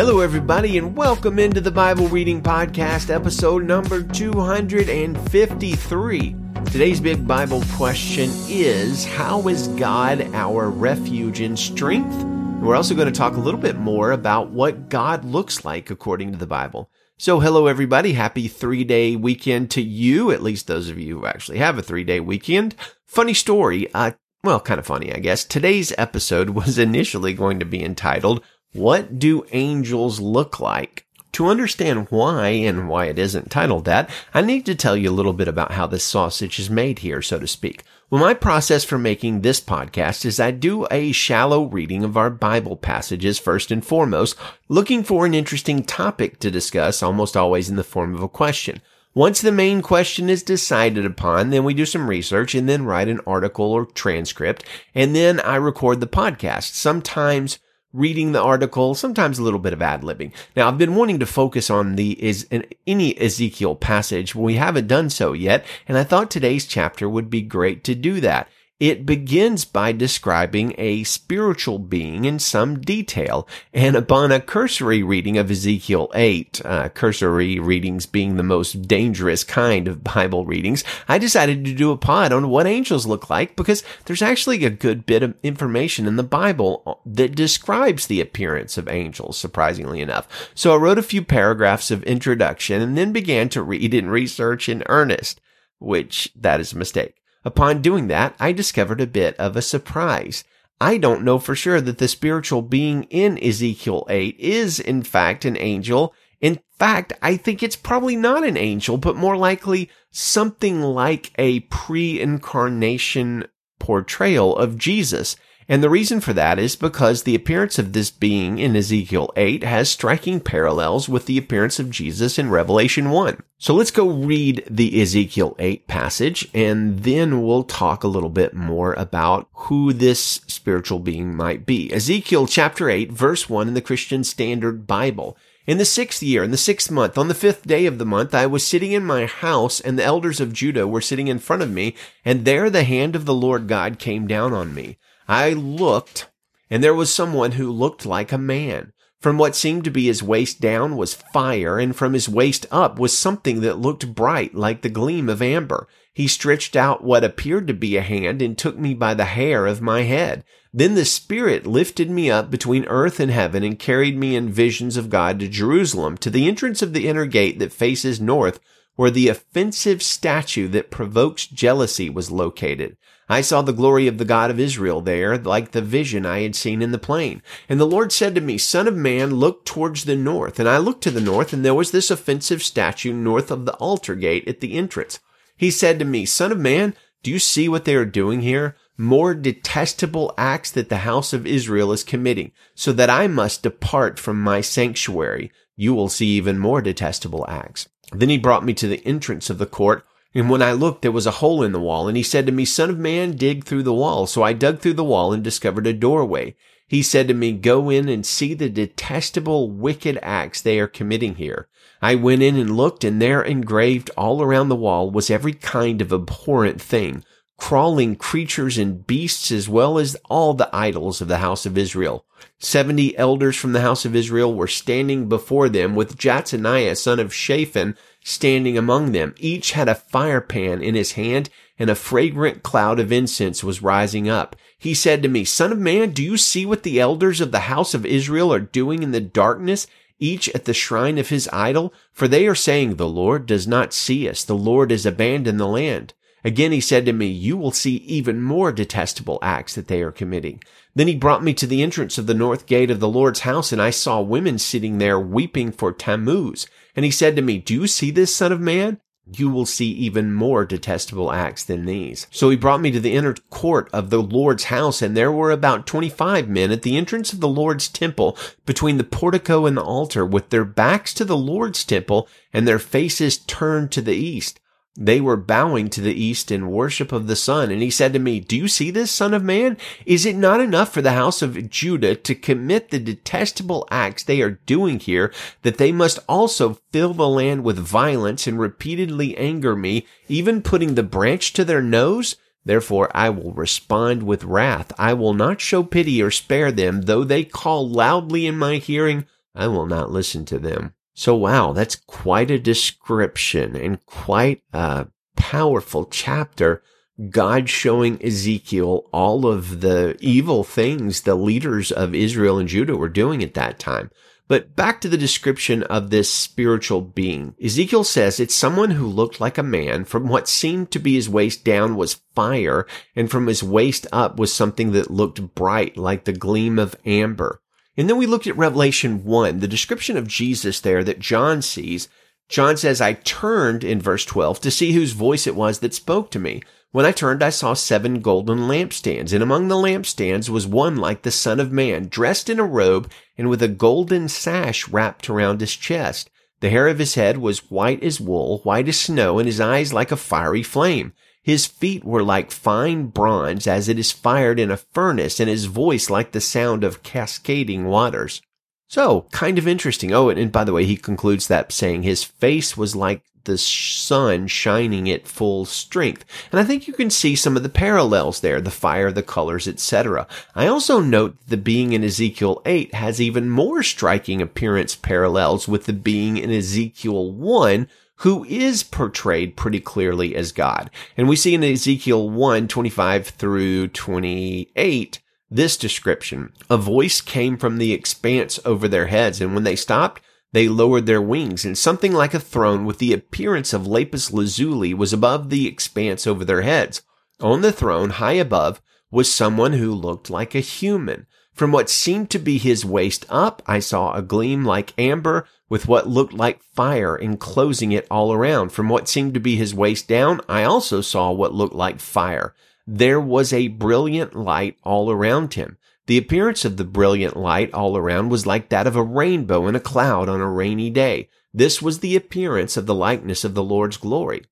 Hello, 0.00 0.20
everybody, 0.20 0.78
and 0.78 0.96
welcome 0.96 1.38
into 1.38 1.60
the 1.60 1.70
Bible 1.70 2.08
Reading 2.08 2.40
Podcast, 2.40 3.14
episode 3.14 3.64
number 3.64 4.02
253. 4.02 6.36
Today's 6.72 7.00
big 7.00 7.28
Bible 7.28 7.62
question 7.74 8.30
is 8.48 9.04
How 9.04 9.46
is 9.46 9.68
God 9.68 10.22
our 10.32 10.70
refuge 10.70 11.40
and 11.40 11.58
strength? 11.58 12.24
we're 12.62 12.76
also 12.76 12.94
going 12.94 13.12
to 13.12 13.18
talk 13.18 13.36
a 13.36 13.40
little 13.40 13.60
bit 13.60 13.76
more 13.76 14.12
about 14.12 14.48
what 14.48 14.88
God 14.88 15.26
looks 15.26 15.66
like 15.66 15.90
according 15.90 16.32
to 16.32 16.38
the 16.38 16.46
Bible. 16.46 16.90
So, 17.18 17.40
hello, 17.40 17.66
everybody. 17.66 18.14
Happy 18.14 18.48
three 18.48 18.84
day 18.84 19.16
weekend 19.16 19.70
to 19.72 19.82
you, 19.82 20.30
at 20.30 20.42
least 20.42 20.66
those 20.66 20.88
of 20.88 20.98
you 20.98 21.18
who 21.18 21.26
actually 21.26 21.58
have 21.58 21.76
a 21.76 21.82
three 21.82 22.04
day 22.04 22.20
weekend. 22.20 22.74
Funny 23.04 23.34
story. 23.34 23.92
Uh, 23.92 24.12
well, 24.42 24.60
kind 24.60 24.80
of 24.80 24.86
funny, 24.86 25.12
I 25.12 25.18
guess. 25.18 25.44
Today's 25.44 25.92
episode 25.98 26.50
was 26.50 26.78
initially 26.78 27.34
going 27.34 27.58
to 27.58 27.66
be 27.66 27.84
entitled 27.84 28.42
what 28.72 29.18
do 29.18 29.44
angels 29.52 30.20
look 30.20 30.60
like? 30.60 31.06
To 31.32 31.46
understand 31.46 32.08
why 32.10 32.48
and 32.48 32.88
why 32.88 33.06
it 33.06 33.18
isn't 33.18 33.50
titled 33.50 33.84
that, 33.84 34.10
I 34.34 34.42
need 34.42 34.66
to 34.66 34.74
tell 34.74 34.96
you 34.96 35.10
a 35.10 35.12
little 35.12 35.32
bit 35.32 35.48
about 35.48 35.72
how 35.72 35.86
this 35.86 36.04
sausage 36.04 36.58
is 36.58 36.68
made 36.68 37.00
here, 37.00 37.22
so 37.22 37.38
to 37.38 37.46
speak. 37.46 37.84
Well, 38.10 38.20
my 38.20 38.34
process 38.34 38.82
for 38.82 38.98
making 38.98 39.40
this 39.40 39.60
podcast 39.60 40.24
is 40.24 40.40
I 40.40 40.50
do 40.50 40.86
a 40.90 41.12
shallow 41.12 41.64
reading 41.64 42.02
of 42.02 42.16
our 42.16 42.30
Bible 42.30 42.76
passages 42.76 43.38
first 43.38 43.70
and 43.70 43.86
foremost, 43.86 44.36
looking 44.68 45.04
for 45.04 45.24
an 45.24 45.34
interesting 45.34 45.84
topic 45.84 46.40
to 46.40 46.50
discuss, 46.50 47.04
almost 47.04 47.36
always 47.36 47.70
in 47.70 47.76
the 47.76 47.84
form 47.84 48.14
of 48.16 48.22
a 48.22 48.28
question. 48.28 48.82
Once 49.14 49.40
the 49.40 49.52
main 49.52 49.82
question 49.82 50.28
is 50.28 50.42
decided 50.42 51.06
upon, 51.06 51.50
then 51.50 51.62
we 51.62 51.74
do 51.74 51.86
some 51.86 52.08
research 52.08 52.54
and 52.54 52.68
then 52.68 52.84
write 52.84 53.08
an 53.08 53.20
article 53.26 53.72
or 53.72 53.86
transcript, 53.86 54.64
and 54.94 55.14
then 55.14 55.38
I 55.40 55.56
record 55.56 56.00
the 56.00 56.06
podcast. 56.08 56.74
Sometimes 56.74 57.60
reading 57.92 58.32
the 58.32 58.42
article, 58.42 58.94
sometimes 58.94 59.38
a 59.38 59.42
little 59.42 59.58
bit 59.58 59.72
of 59.72 59.82
ad 59.82 60.02
libbing. 60.02 60.32
Now, 60.54 60.68
I've 60.68 60.78
been 60.78 60.94
wanting 60.94 61.18
to 61.18 61.26
focus 61.26 61.70
on 61.70 61.96
the 61.96 62.12
is 62.22 62.46
any 62.86 63.20
Ezekiel 63.20 63.74
passage. 63.74 64.34
We 64.34 64.56
haven't 64.56 64.86
done 64.86 65.10
so 65.10 65.32
yet, 65.32 65.64
and 65.88 65.98
I 65.98 66.04
thought 66.04 66.30
today's 66.30 66.66
chapter 66.66 67.08
would 67.08 67.30
be 67.30 67.42
great 67.42 67.82
to 67.84 67.94
do 67.94 68.20
that. 68.20 68.48
It 68.80 69.04
begins 69.04 69.66
by 69.66 69.92
describing 69.92 70.74
a 70.78 71.04
spiritual 71.04 71.78
being 71.78 72.24
in 72.24 72.38
some 72.38 72.80
detail, 72.80 73.46
and 73.74 73.94
upon 73.94 74.32
a 74.32 74.40
cursory 74.40 75.02
reading 75.02 75.36
of 75.36 75.50
Ezekiel 75.50 76.10
8, 76.14 76.62
uh, 76.64 76.88
cursory 76.88 77.58
readings 77.58 78.06
being 78.06 78.38
the 78.38 78.42
most 78.42 78.88
dangerous 78.88 79.44
kind 79.44 79.86
of 79.86 80.02
Bible 80.02 80.46
readings, 80.46 80.82
I 81.06 81.18
decided 81.18 81.62
to 81.66 81.74
do 81.74 81.90
a 81.90 81.98
pod 81.98 82.32
on 82.32 82.48
what 82.48 82.66
angels 82.66 83.04
look 83.04 83.28
like 83.28 83.54
because 83.54 83.84
there's 84.06 84.22
actually 84.22 84.64
a 84.64 84.70
good 84.70 85.04
bit 85.04 85.22
of 85.22 85.34
information 85.42 86.06
in 86.06 86.16
the 86.16 86.22
Bible 86.22 87.02
that 87.04 87.34
describes 87.34 88.06
the 88.06 88.22
appearance 88.22 88.78
of 88.78 88.88
angels, 88.88 89.36
surprisingly 89.36 90.00
enough. 90.00 90.26
So 90.54 90.72
I 90.72 90.78
wrote 90.78 90.96
a 90.96 91.02
few 91.02 91.22
paragraphs 91.22 91.90
of 91.90 92.02
introduction 92.04 92.80
and 92.80 92.96
then 92.96 93.12
began 93.12 93.50
to 93.50 93.62
read 93.62 93.92
and 93.92 94.10
research 94.10 94.70
in 94.70 94.82
earnest, 94.86 95.38
which 95.80 96.32
that 96.34 96.60
is 96.60 96.72
a 96.72 96.78
mistake. 96.78 97.19
Upon 97.44 97.82
doing 97.82 98.08
that, 98.08 98.34
I 98.38 98.52
discovered 98.52 99.00
a 99.00 99.06
bit 99.06 99.36
of 99.36 99.56
a 99.56 99.62
surprise. 99.62 100.44
I 100.80 100.96
don't 100.98 101.24
know 101.24 101.38
for 101.38 101.54
sure 101.54 101.80
that 101.80 101.98
the 101.98 102.08
spiritual 102.08 102.62
being 102.62 103.04
in 103.04 103.42
Ezekiel 103.42 104.06
8 104.08 104.36
is 104.38 104.80
in 104.80 105.02
fact 105.02 105.44
an 105.44 105.56
angel. 105.58 106.14
In 106.40 106.60
fact, 106.78 107.12
I 107.20 107.36
think 107.36 107.62
it's 107.62 107.76
probably 107.76 108.16
not 108.16 108.46
an 108.46 108.56
angel, 108.56 108.96
but 108.96 109.16
more 109.16 109.36
likely 109.36 109.90
something 110.10 110.80
like 110.80 111.32
a 111.38 111.60
pre-incarnation 111.60 113.44
portrayal 113.78 114.56
of 114.56 114.78
Jesus. 114.78 115.36
And 115.70 115.84
the 115.84 115.88
reason 115.88 116.20
for 116.20 116.32
that 116.32 116.58
is 116.58 116.74
because 116.74 117.22
the 117.22 117.36
appearance 117.36 117.78
of 117.78 117.92
this 117.92 118.10
being 118.10 118.58
in 118.58 118.74
Ezekiel 118.74 119.32
8 119.36 119.62
has 119.62 119.88
striking 119.88 120.40
parallels 120.40 121.08
with 121.08 121.26
the 121.26 121.38
appearance 121.38 121.78
of 121.78 121.90
Jesus 121.90 122.40
in 122.40 122.50
Revelation 122.50 123.10
1. 123.10 123.40
So 123.56 123.74
let's 123.74 123.92
go 123.92 124.08
read 124.08 124.64
the 124.68 125.00
Ezekiel 125.00 125.54
8 125.60 125.86
passage 125.86 126.48
and 126.52 127.04
then 127.04 127.44
we'll 127.44 127.62
talk 127.62 128.02
a 128.02 128.08
little 128.08 128.30
bit 128.30 128.52
more 128.52 128.94
about 128.94 129.46
who 129.52 129.92
this 129.92 130.40
spiritual 130.48 130.98
being 130.98 131.36
might 131.36 131.66
be. 131.66 131.92
Ezekiel 131.92 132.48
chapter 132.48 132.90
8 132.90 133.12
verse 133.12 133.48
1 133.48 133.68
in 133.68 133.74
the 133.74 133.80
Christian 133.80 134.24
Standard 134.24 134.88
Bible. 134.88 135.36
In 135.68 135.78
the 135.78 135.84
sixth 135.84 136.20
year, 136.20 136.42
in 136.42 136.50
the 136.50 136.56
sixth 136.56 136.90
month, 136.90 137.16
on 137.16 137.28
the 137.28 137.34
fifth 137.34 137.64
day 137.64 137.86
of 137.86 137.98
the 137.98 138.04
month, 138.04 138.34
I 138.34 138.46
was 138.46 138.66
sitting 138.66 138.90
in 138.90 139.04
my 139.04 139.26
house, 139.26 139.78
and 139.78 139.96
the 139.96 140.02
elders 140.02 140.40
of 140.40 140.52
Judah 140.52 140.88
were 140.88 141.00
sitting 141.00 141.28
in 141.28 141.38
front 141.38 141.62
of 141.62 141.70
me, 141.70 141.94
and 142.24 142.44
there 142.44 142.70
the 142.70 142.82
hand 142.82 143.14
of 143.14 143.24
the 143.24 143.34
Lord 143.34 143.68
God 143.68 144.00
came 144.00 144.26
down 144.26 144.52
on 144.52 144.74
me. 144.74 144.96
I 145.30 145.52
looked, 145.52 146.28
and 146.70 146.82
there 146.82 146.92
was 146.92 147.14
someone 147.14 147.52
who 147.52 147.70
looked 147.70 148.04
like 148.04 148.32
a 148.32 148.36
man. 148.36 148.92
From 149.20 149.38
what 149.38 149.54
seemed 149.54 149.84
to 149.84 149.90
be 149.90 150.06
his 150.06 150.24
waist 150.24 150.60
down 150.60 150.96
was 150.96 151.14
fire, 151.14 151.78
and 151.78 151.94
from 151.94 152.14
his 152.14 152.28
waist 152.28 152.66
up 152.72 152.98
was 152.98 153.16
something 153.16 153.60
that 153.60 153.78
looked 153.78 154.12
bright 154.12 154.56
like 154.56 154.82
the 154.82 154.88
gleam 154.88 155.28
of 155.28 155.40
amber. 155.40 155.86
He 156.12 156.26
stretched 156.26 156.74
out 156.74 157.04
what 157.04 157.22
appeared 157.22 157.68
to 157.68 157.74
be 157.74 157.96
a 157.96 158.02
hand 158.02 158.42
and 158.42 158.58
took 158.58 158.76
me 158.76 158.92
by 158.92 159.14
the 159.14 159.26
hair 159.26 159.68
of 159.68 159.80
my 159.80 160.02
head. 160.02 160.42
Then 160.72 160.96
the 160.96 161.04
Spirit 161.04 161.64
lifted 161.64 162.10
me 162.10 162.28
up 162.28 162.50
between 162.50 162.84
earth 162.86 163.20
and 163.20 163.30
heaven 163.30 163.62
and 163.62 163.78
carried 163.78 164.18
me 164.18 164.34
in 164.34 164.48
visions 164.48 164.96
of 164.96 165.10
God 165.10 165.38
to 165.38 165.46
Jerusalem, 165.46 166.16
to 166.16 166.30
the 166.30 166.48
entrance 166.48 166.82
of 166.82 166.92
the 166.92 167.06
inner 167.06 167.26
gate 167.26 167.60
that 167.60 167.72
faces 167.72 168.20
north, 168.20 168.58
where 168.96 169.12
the 169.12 169.28
offensive 169.28 170.02
statue 170.02 170.66
that 170.66 170.90
provokes 170.90 171.46
jealousy 171.46 172.10
was 172.10 172.32
located. 172.32 172.96
I 173.30 173.42
saw 173.42 173.62
the 173.62 173.72
glory 173.72 174.08
of 174.08 174.18
the 174.18 174.24
God 174.24 174.50
of 174.50 174.58
Israel 174.58 175.00
there, 175.00 175.38
like 175.38 175.70
the 175.70 175.80
vision 175.80 176.26
I 176.26 176.40
had 176.40 176.56
seen 176.56 176.82
in 176.82 176.90
the 176.90 176.98
plain. 176.98 177.42
And 177.68 177.78
the 177.78 177.86
Lord 177.86 178.10
said 178.10 178.34
to 178.34 178.40
me, 178.40 178.58
Son 178.58 178.88
of 178.88 178.96
man, 178.96 179.36
look 179.36 179.64
towards 179.64 180.04
the 180.04 180.16
north. 180.16 180.58
And 180.58 180.68
I 180.68 180.78
looked 180.78 181.04
to 181.04 181.12
the 181.12 181.20
north, 181.20 181.52
and 181.52 181.64
there 181.64 181.72
was 181.72 181.92
this 181.92 182.10
offensive 182.10 182.60
statue 182.60 183.12
north 183.12 183.52
of 183.52 183.66
the 183.66 183.74
altar 183.74 184.16
gate 184.16 184.48
at 184.48 184.58
the 184.58 184.76
entrance. 184.76 185.20
He 185.56 185.70
said 185.70 186.00
to 186.00 186.04
me, 186.04 186.26
Son 186.26 186.50
of 186.50 186.58
man, 186.58 186.92
do 187.22 187.30
you 187.30 187.38
see 187.38 187.68
what 187.68 187.84
they 187.84 187.94
are 187.94 188.04
doing 188.04 188.40
here? 188.40 188.76
More 188.98 189.32
detestable 189.32 190.34
acts 190.36 190.72
that 190.72 190.88
the 190.88 190.98
house 190.98 191.32
of 191.32 191.46
Israel 191.46 191.92
is 191.92 192.02
committing, 192.02 192.50
so 192.74 192.92
that 192.94 193.10
I 193.10 193.28
must 193.28 193.62
depart 193.62 194.18
from 194.18 194.42
my 194.42 194.60
sanctuary. 194.60 195.52
You 195.76 195.94
will 195.94 196.08
see 196.08 196.26
even 196.30 196.58
more 196.58 196.82
detestable 196.82 197.46
acts. 197.48 197.88
Then 198.12 198.28
he 198.28 198.38
brought 198.38 198.64
me 198.64 198.74
to 198.74 198.88
the 198.88 199.06
entrance 199.06 199.50
of 199.50 199.58
the 199.58 199.66
court 199.66 200.04
and 200.34 200.48
when 200.48 200.62
I 200.62 200.72
looked, 200.72 201.02
there 201.02 201.10
was 201.10 201.26
a 201.26 201.32
hole 201.32 201.62
in 201.62 201.72
the 201.72 201.80
wall, 201.80 202.06
and 202.06 202.16
he 202.16 202.22
said 202.22 202.46
to 202.46 202.52
me, 202.52 202.64
Son 202.64 202.90
of 202.90 202.98
man, 202.98 203.32
dig 203.32 203.64
through 203.64 203.82
the 203.82 203.94
wall. 203.94 204.26
So 204.26 204.42
I 204.42 204.52
dug 204.52 204.78
through 204.78 204.94
the 204.94 205.04
wall 205.04 205.32
and 205.32 205.42
discovered 205.42 205.86
a 205.86 205.92
doorway. 205.92 206.54
He 206.86 207.02
said 207.02 207.26
to 207.28 207.34
me, 207.34 207.52
Go 207.52 207.90
in 207.90 208.08
and 208.08 208.24
see 208.24 208.54
the 208.54 208.68
detestable, 208.68 209.70
wicked 209.70 210.18
acts 210.22 210.60
they 210.60 210.78
are 210.78 210.86
committing 210.86 211.36
here. 211.36 211.68
I 212.00 212.14
went 212.14 212.42
in 212.42 212.56
and 212.56 212.76
looked, 212.76 213.02
and 213.02 213.20
there 213.20 213.42
engraved 213.42 214.10
all 214.16 214.40
around 214.40 214.68
the 214.68 214.76
wall 214.76 215.10
was 215.10 215.30
every 215.30 215.52
kind 215.52 216.00
of 216.00 216.12
abhorrent 216.12 216.80
thing, 216.80 217.24
crawling 217.60 218.16
creatures 218.16 218.78
and 218.78 219.06
beasts, 219.06 219.52
as 219.52 219.68
well 219.68 219.98
as 219.98 220.16
all 220.28 220.54
the 220.54 220.74
idols 220.74 221.20
of 221.20 221.28
the 221.28 221.38
house 221.38 221.66
of 221.66 221.78
Israel. 221.78 222.24
Seventy 222.58 223.16
elders 223.16 223.56
from 223.56 223.72
the 223.72 223.82
house 223.82 224.04
of 224.04 224.16
Israel 224.16 224.52
were 224.52 224.66
standing 224.66 225.28
before 225.28 225.68
them, 225.68 225.94
with 225.94 226.16
Jaazaniah, 226.16 226.96
son 226.96 227.20
of 227.20 227.34
Shaphan, 227.34 227.96
standing 228.24 228.76
among 228.76 229.12
them. 229.12 229.34
Each 229.38 229.72
had 229.72 229.88
a 229.88 229.94
fire 229.94 230.40
pan 230.40 230.82
in 230.82 230.94
his 230.94 231.12
hand 231.12 231.50
and 231.78 231.88
a 231.88 231.94
fragrant 231.94 232.62
cloud 232.62 233.00
of 233.00 233.10
incense 233.10 233.64
was 233.64 233.82
rising 233.82 234.28
up. 234.28 234.54
He 234.78 234.92
said 234.92 235.22
to 235.22 235.28
me, 235.28 235.44
Son 235.44 235.72
of 235.72 235.78
man, 235.78 236.10
do 236.10 236.22
you 236.22 236.36
see 236.36 236.66
what 236.66 236.82
the 236.82 237.00
elders 237.00 237.40
of 237.40 237.52
the 237.52 237.60
house 237.60 237.94
of 237.94 238.04
Israel 238.04 238.52
are 238.52 238.60
doing 238.60 239.02
in 239.02 239.12
the 239.12 239.20
darkness, 239.20 239.86
each 240.18 240.50
at 240.50 240.66
the 240.66 240.74
shrine 240.74 241.16
of 241.16 241.30
his 241.30 241.48
idol? 241.52 241.94
For 242.12 242.28
they 242.28 242.46
are 242.46 242.54
saying, 242.54 242.96
the 242.96 243.08
Lord 243.08 243.46
does 243.46 243.66
not 243.66 243.94
see 243.94 244.28
us. 244.28 244.44
The 244.44 244.54
Lord 244.54 244.90
has 244.90 245.06
abandoned 245.06 245.58
the 245.58 245.66
land. 245.66 246.12
Again 246.44 246.72
he 246.72 246.80
said 246.80 247.04
to 247.06 247.12
me, 247.12 247.26
You 247.26 247.56
will 247.56 247.70
see 247.70 247.96
even 247.96 248.42
more 248.42 248.72
detestable 248.72 249.38
acts 249.42 249.74
that 249.74 249.88
they 249.88 250.02
are 250.02 250.12
committing. 250.12 250.62
Then 250.94 251.06
he 251.06 251.14
brought 251.14 251.44
me 251.44 251.54
to 251.54 251.66
the 251.66 251.82
entrance 251.82 252.18
of 252.18 252.26
the 252.26 252.34
north 252.34 252.66
gate 252.66 252.90
of 252.90 253.00
the 253.00 253.08
Lord's 253.08 253.40
house, 253.40 253.72
and 253.72 253.80
I 253.80 253.90
saw 253.90 254.20
women 254.20 254.58
sitting 254.58 254.98
there 254.98 255.20
weeping 255.20 255.70
for 255.72 255.92
Tammuz. 255.92 256.66
And 256.96 257.04
he 257.04 257.10
said 257.10 257.36
to 257.36 257.42
me, 257.42 257.58
Do 257.58 257.74
you 257.74 257.86
see 257.86 258.10
this, 258.10 258.34
son 258.34 258.52
of 258.52 258.60
man? 258.60 259.00
You 259.32 259.48
will 259.48 259.66
see 259.66 259.90
even 259.92 260.32
more 260.32 260.64
detestable 260.64 261.30
acts 261.30 261.62
than 261.62 261.86
these. 261.86 262.26
So 262.32 262.50
he 262.50 262.56
brought 262.56 262.80
me 262.80 262.90
to 262.90 262.98
the 262.98 263.14
inner 263.14 263.34
court 263.50 263.88
of 263.92 264.10
the 264.10 264.20
Lord's 264.20 264.64
house, 264.64 265.02
and 265.02 265.16
there 265.16 265.30
were 265.30 265.52
about 265.52 265.86
25 265.86 266.48
men 266.48 266.72
at 266.72 266.82
the 266.82 266.96
entrance 266.96 267.32
of 267.32 267.38
the 267.38 267.48
Lord's 267.48 267.88
temple 267.88 268.36
between 268.66 268.96
the 268.96 269.04
portico 269.04 269.66
and 269.66 269.76
the 269.76 269.82
altar 269.82 270.26
with 270.26 270.50
their 270.50 270.64
backs 270.64 271.14
to 271.14 271.24
the 271.24 271.36
Lord's 271.36 271.84
temple 271.84 272.28
and 272.52 272.66
their 272.66 272.80
faces 272.80 273.38
turned 273.38 273.92
to 273.92 274.02
the 274.02 274.16
east. 274.16 274.58
They 274.96 275.20
were 275.20 275.36
bowing 275.36 275.88
to 275.90 276.00
the 276.00 276.12
east 276.12 276.50
in 276.50 276.70
worship 276.70 277.12
of 277.12 277.28
the 277.28 277.36
sun. 277.36 277.70
And 277.70 277.80
he 277.80 277.90
said 277.90 278.12
to 278.12 278.18
me, 278.18 278.40
Do 278.40 278.56
you 278.56 278.66
see 278.66 278.90
this, 278.90 279.12
son 279.12 279.32
of 279.32 279.42
man? 279.42 279.76
Is 280.04 280.26
it 280.26 280.34
not 280.34 280.60
enough 280.60 280.92
for 280.92 281.00
the 281.00 281.12
house 281.12 281.42
of 281.42 281.70
Judah 281.70 282.16
to 282.16 282.34
commit 282.34 282.90
the 282.90 282.98
detestable 282.98 283.86
acts 283.90 284.24
they 284.24 284.42
are 284.42 284.58
doing 284.66 284.98
here 284.98 285.32
that 285.62 285.78
they 285.78 285.92
must 285.92 286.18
also 286.28 286.80
fill 286.90 287.14
the 287.14 287.28
land 287.28 287.62
with 287.62 287.78
violence 287.78 288.48
and 288.48 288.58
repeatedly 288.58 289.36
anger 289.36 289.76
me, 289.76 290.06
even 290.28 290.60
putting 290.60 290.96
the 290.96 291.04
branch 291.04 291.52
to 291.52 291.64
their 291.64 291.82
nose? 291.82 292.34
Therefore 292.64 293.10
I 293.14 293.30
will 293.30 293.52
respond 293.52 294.24
with 294.24 294.44
wrath. 294.44 294.92
I 294.98 295.14
will 295.14 295.34
not 295.34 295.60
show 295.60 295.84
pity 295.84 296.20
or 296.20 296.32
spare 296.32 296.72
them, 296.72 297.02
though 297.02 297.24
they 297.24 297.44
call 297.44 297.88
loudly 297.88 298.44
in 298.46 298.58
my 298.58 298.76
hearing, 298.76 299.26
I 299.54 299.68
will 299.68 299.86
not 299.86 300.10
listen 300.10 300.44
to 300.46 300.58
them. 300.58 300.94
So 301.14 301.34
wow, 301.34 301.72
that's 301.72 301.96
quite 301.96 302.50
a 302.50 302.58
description 302.58 303.76
and 303.76 304.04
quite 304.06 304.62
a 304.72 305.08
powerful 305.36 306.06
chapter. 306.06 306.82
God 307.28 307.68
showing 307.68 308.24
Ezekiel 308.24 309.08
all 309.12 309.46
of 309.46 309.80
the 309.82 310.16
evil 310.20 310.64
things 310.64 311.22
the 311.22 311.34
leaders 311.34 311.92
of 311.92 312.14
Israel 312.14 312.58
and 312.58 312.68
Judah 312.68 312.96
were 312.96 313.10
doing 313.10 313.42
at 313.42 313.54
that 313.54 313.78
time. 313.78 314.10
But 314.50 314.74
back 314.74 315.00
to 315.02 315.08
the 315.08 315.16
description 315.16 315.84
of 315.84 316.10
this 316.10 316.28
spiritual 316.28 317.02
being. 317.02 317.54
Ezekiel 317.62 318.02
says 318.02 318.40
it's 318.40 318.52
someone 318.52 318.90
who 318.90 319.06
looked 319.06 319.40
like 319.40 319.58
a 319.58 319.62
man. 319.62 320.04
From 320.04 320.26
what 320.26 320.48
seemed 320.48 320.90
to 320.90 320.98
be 320.98 321.14
his 321.14 321.28
waist 321.28 321.64
down 321.64 321.94
was 321.94 322.20
fire, 322.34 322.84
and 323.14 323.30
from 323.30 323.46
his 323.46 323.62
waist 323.62 324.08
up 324.10 324.40
was 324.40 324.52
something 324.52 324.90
that 324.90 325.08
looked 325.08 325.54
bright 325.54 325.96
like 325.96 326.24
the 326.24 326.32
gleam 326.32 326.80
of 326.80 326.96
amber. 327.06 327.60
And 328.00 328.08
then 328.08 328.16
we 328.16 328.24
looked 328.24 328.46
at 328.46 328.56
Revelation 328.56 329.24
1, 329.24 329.60
the 329.60 329.68
description 329.68 330.16
of 330.16 330.26
Jesus 330.26 330.80
there 330.80 331.04
that 331.04 331.18
John 331.18 331.60
sees. 331.60 332.08
John 332.48 332.78
says, 332.78 332.98
I 332.98 333.12
turned 333.12 333.84
in 333.84 334.00
verse 334.00 334.24
12 334.24 334.58
to 334.62 334.70
see 334.70 334.92
whose 334.92 335.12
voice 335.12 335.46
it 335.46 335.54
was 335.54 335.80
that 335.80 335.92
spoke 335.92 336.30
to 336.30 336.38
me. 336.38 336.62
When 336.92 337.04
I 337.04 337.12
turned, 337.12 337.42
I 337.42 337.50
saw 337.50 337.74
seven 337.74 338.20
golden 338.20 338.60
lampstands, 338.60 339.34
and 339.34 339.42
among 339.42 339.68
the 339.68 339.74
lampstands 339.74 340.48
was 340.48 340.66
one 340.66 340.96
like 340.96 341.20
the 341.20 341.30
Son 341.30 341.60
of 341.60 341.72
Man, 341.72 342.08
dressed 342.08 342.48
in 342.48 342.58
a 342.58 342.64
robe 342.64 343.10
and 343.36 343.50
with 343.50 343.62
a 343.62 343.68
golden 343.68 344.30
sash 344.30 344.88
wrapped 344.88 345.28
around 345.28 345.60
his 345.60 345.76
chest. 345.76 346.30
The 346.60 346.70
hair 346.70 346.88
of 346.88 347.00
his 347.00 347.16
head 347.16 347.36
was 347.36 347.70
white 347.70 348.02
as 348.02 348.18
wool, 348.18 348.60
white 348.64 348.88
as 348.88 348.98
snow, 348.98 349.38
and 349.38 349.46
his 349.46 349.60
eyes 349.60 349.92
like 349.92 350.10
a 350.10 350.16
fiery 350.16 350.62
flame. 350.62 351.12
His 351.42 351.66
feet 351.66 352.04
were 352.04 352.22
like 352.22 352.50
fine 352.50 353.06
bronze 353.06 353.66
as 353.66 353.88
it 353.88 353.98
is 353.98 354.12
fired 354.12 354.60
in 354.60 354.70
a 354.70 354.76
furnace, 354.76 355.40
and 355.40 355.48
his 355.48 355.64
voice 355.64 356.10
like 356.10 356.32
the 356.32 356.40
sound 356.40 356.84
of 356.84 357.02
cascading 357.02 357.86
waters. 357.86 358.42
So, 358.88 359.26
kind 359.30 359.56
of 359.56 359.68
interesting. 359.68 360.12
Oh, 360.12 360.28
and, 360.28 360.50
by 360.50 360.64
the 360.64 360.72
way, 360.72 360.84
he 360.84 360.96
concludes 360.96 361.46
that 361.46 361.70
saying 361.70 362.02
his 362.02 362.24
face 362.24 362.76
was 362.76 362.96
like 362.96 363.22
the 363.44 363.56
sun 363.56 364.46
shining 364.46 365.10
at 365.10 365.26
full 365.26 365.64
strength. 365.64 366.24
And 366.50 366.60
I 366.60 366.64
think 366.64 366.86
you 366.86 366.92
can 366.92 367.10
see 367.10 367.34
some 367.34 367.56
of 367.56 367.62
the 367.62 367.68
parallels 367.68 368.40
there, 368.40 368.60
the 368.60 368.70
fire, 368.70 369.10
the 369.10 369.22
colors, 369.22 369.66
etc. 369.66 370.26
I 370.54 370.66
also 370.66 371.00
note 371.00 371.36
the 371.48 371.56
being 371.56 371.92
in 371.92 372.04
Ezekiel 372.04 372.60
8 372.66 372.94
has 372.94 373.20
even 373.20 373.48
more 373.48 373.82
striking 373.82 374.42
appearance 374.42 374.94
parallels 374.94 375.68
with 375.68 375.86
the 375.86 375.92
being 375.92 376.36
in 376.36 376.50
Ezekiel 376.50 377.32
1 377.32 377.88
who 378.20 378.44
is 378.44 378.82
portrayed 378.82 379.56
pretty 379.56 379.80
clearly 379.80 380.36
as 380.36 380.52
God. 380.52 380.90
And 381.16 381.28
we 381.28 381.36
see 381.36 381.54
in 381.54 381.64
Ezekiel 381.64 382.28
1, 382.28 382.68
25 382.68 383.28
through 383.28 383.88
28, 383.88 385.20
this 385.50 385.76
description. 385.76 386.52
A 386.68 386.76
voice 386.76 387.22
came 387.22 387.56
from 387.56 387.78
the 387.78 387.92
expanse 387.92 388.60
over 388.64 388.88
their 388.88 389.06
heads, 389.06 389.40
and 389.40 389.54
when 389.54 389.64
they 389.64 389.76
stopped, 389.76 390.20
they 390.52 390.68
lowered 390.68 391.06
their 391.06 391.22
wings, 391.22 391.64
and 391.64 391.78
something 391.78 392.12
like 392.12 392.34
a 392.34 392.40
throne 392.40 392.84
with 392.84 392.98
the 392.98 393.14
appearance 393.14 393.72
of 393.72 393.86
lapis 393.86 394.32
lazuli 394.32 394.92
was 394.92 395.12
above 395.12 395.48
the 395.48 395.66
expanse 395.66 396.26
over 396.26 396.44
their 396.44 396.62
heads. 396.62 397.02
On 397.40 397.62
the 397.62 397.72
throne, 397.72 398.10
high 398.10 398.34
above, 398.34 398.82
was 399.10 399.32
someone 399.32 399.72
who 399.72 399.94
looked 399.94 400.28
like 400.28 400.54
a 400.54 400.60
human. 400.60 401.26
From 401.54 401.72
what 401.72 401.88
seemed 401.88 402.30
to 402.30 402.38
be 402.38 402.58
his 402.58 402.84
waist 402.84 403.24
up, 403.30 403.62
I 403.66 403.78
saw 403.78 404.14
a 404.14 404.22
gleam 404.22 404.64
like 404.64 404.92
amber 404.98 405.46
with 405.70 405.88
what 405.88 406.06
looked 406.06 406.34
like 406.34 406.62
fire 406.62 407.16
enclosing 407.16 407.92
it 407.92 408.06
all 408.10 408.34
around. 408.34 408.70
From 408.70 408.90
what 408.90 409.08
seemed 409.08 409.32
to 409.32 409.40
be 409.40 409.56
his 409.56 409.74
waist 409.74 410.06
down, 410.06 410.42
I 410.46 410.64
also 410.64 411.00
saw 411.00 411.32
what 411.32 411.54
looked 411.54 411.74
like 411.74 412.00
fire. 412.00 412.54
There 412.86 413.20
was 413.20 413.52
a 413.52 413.68
brilliant 413.68 414.34
light 414.34 414.76
all 414.82 415.10
around 415.10 415.54
him. 415.54 415.78
The 416.06 416.18
appearance 416.18 416.64
of 416.64 416.76
the 416.76 416.84
brilliant 416.84 417.36
light 417.36 417.72
all 417.72 417.96
around 417.96 418.30
was 418.30 418.46
like 418.46 418.68
that 418.70 418.88
of 418.88 418.96
a 418.96 419.02
rainbow 419.02 419.68
in 419.68 419.76
a 419.76 419.80
cloud 419.80 420.28
on 420.28 420.40
a 420.40 420.50
rainy 420.50 420.90
day. 420.90 421.28
This 421.54 421.80
was 421.80 422.00
the 422.00 422.16
appearance 422.16 422.76
of 422.76 422.86
the 422.86 422.94
likeness 422.94 423.44
of 423.44 423.54
the 423.54 423.62
Lord's 423.62 423.96
glory. 423.96 424.42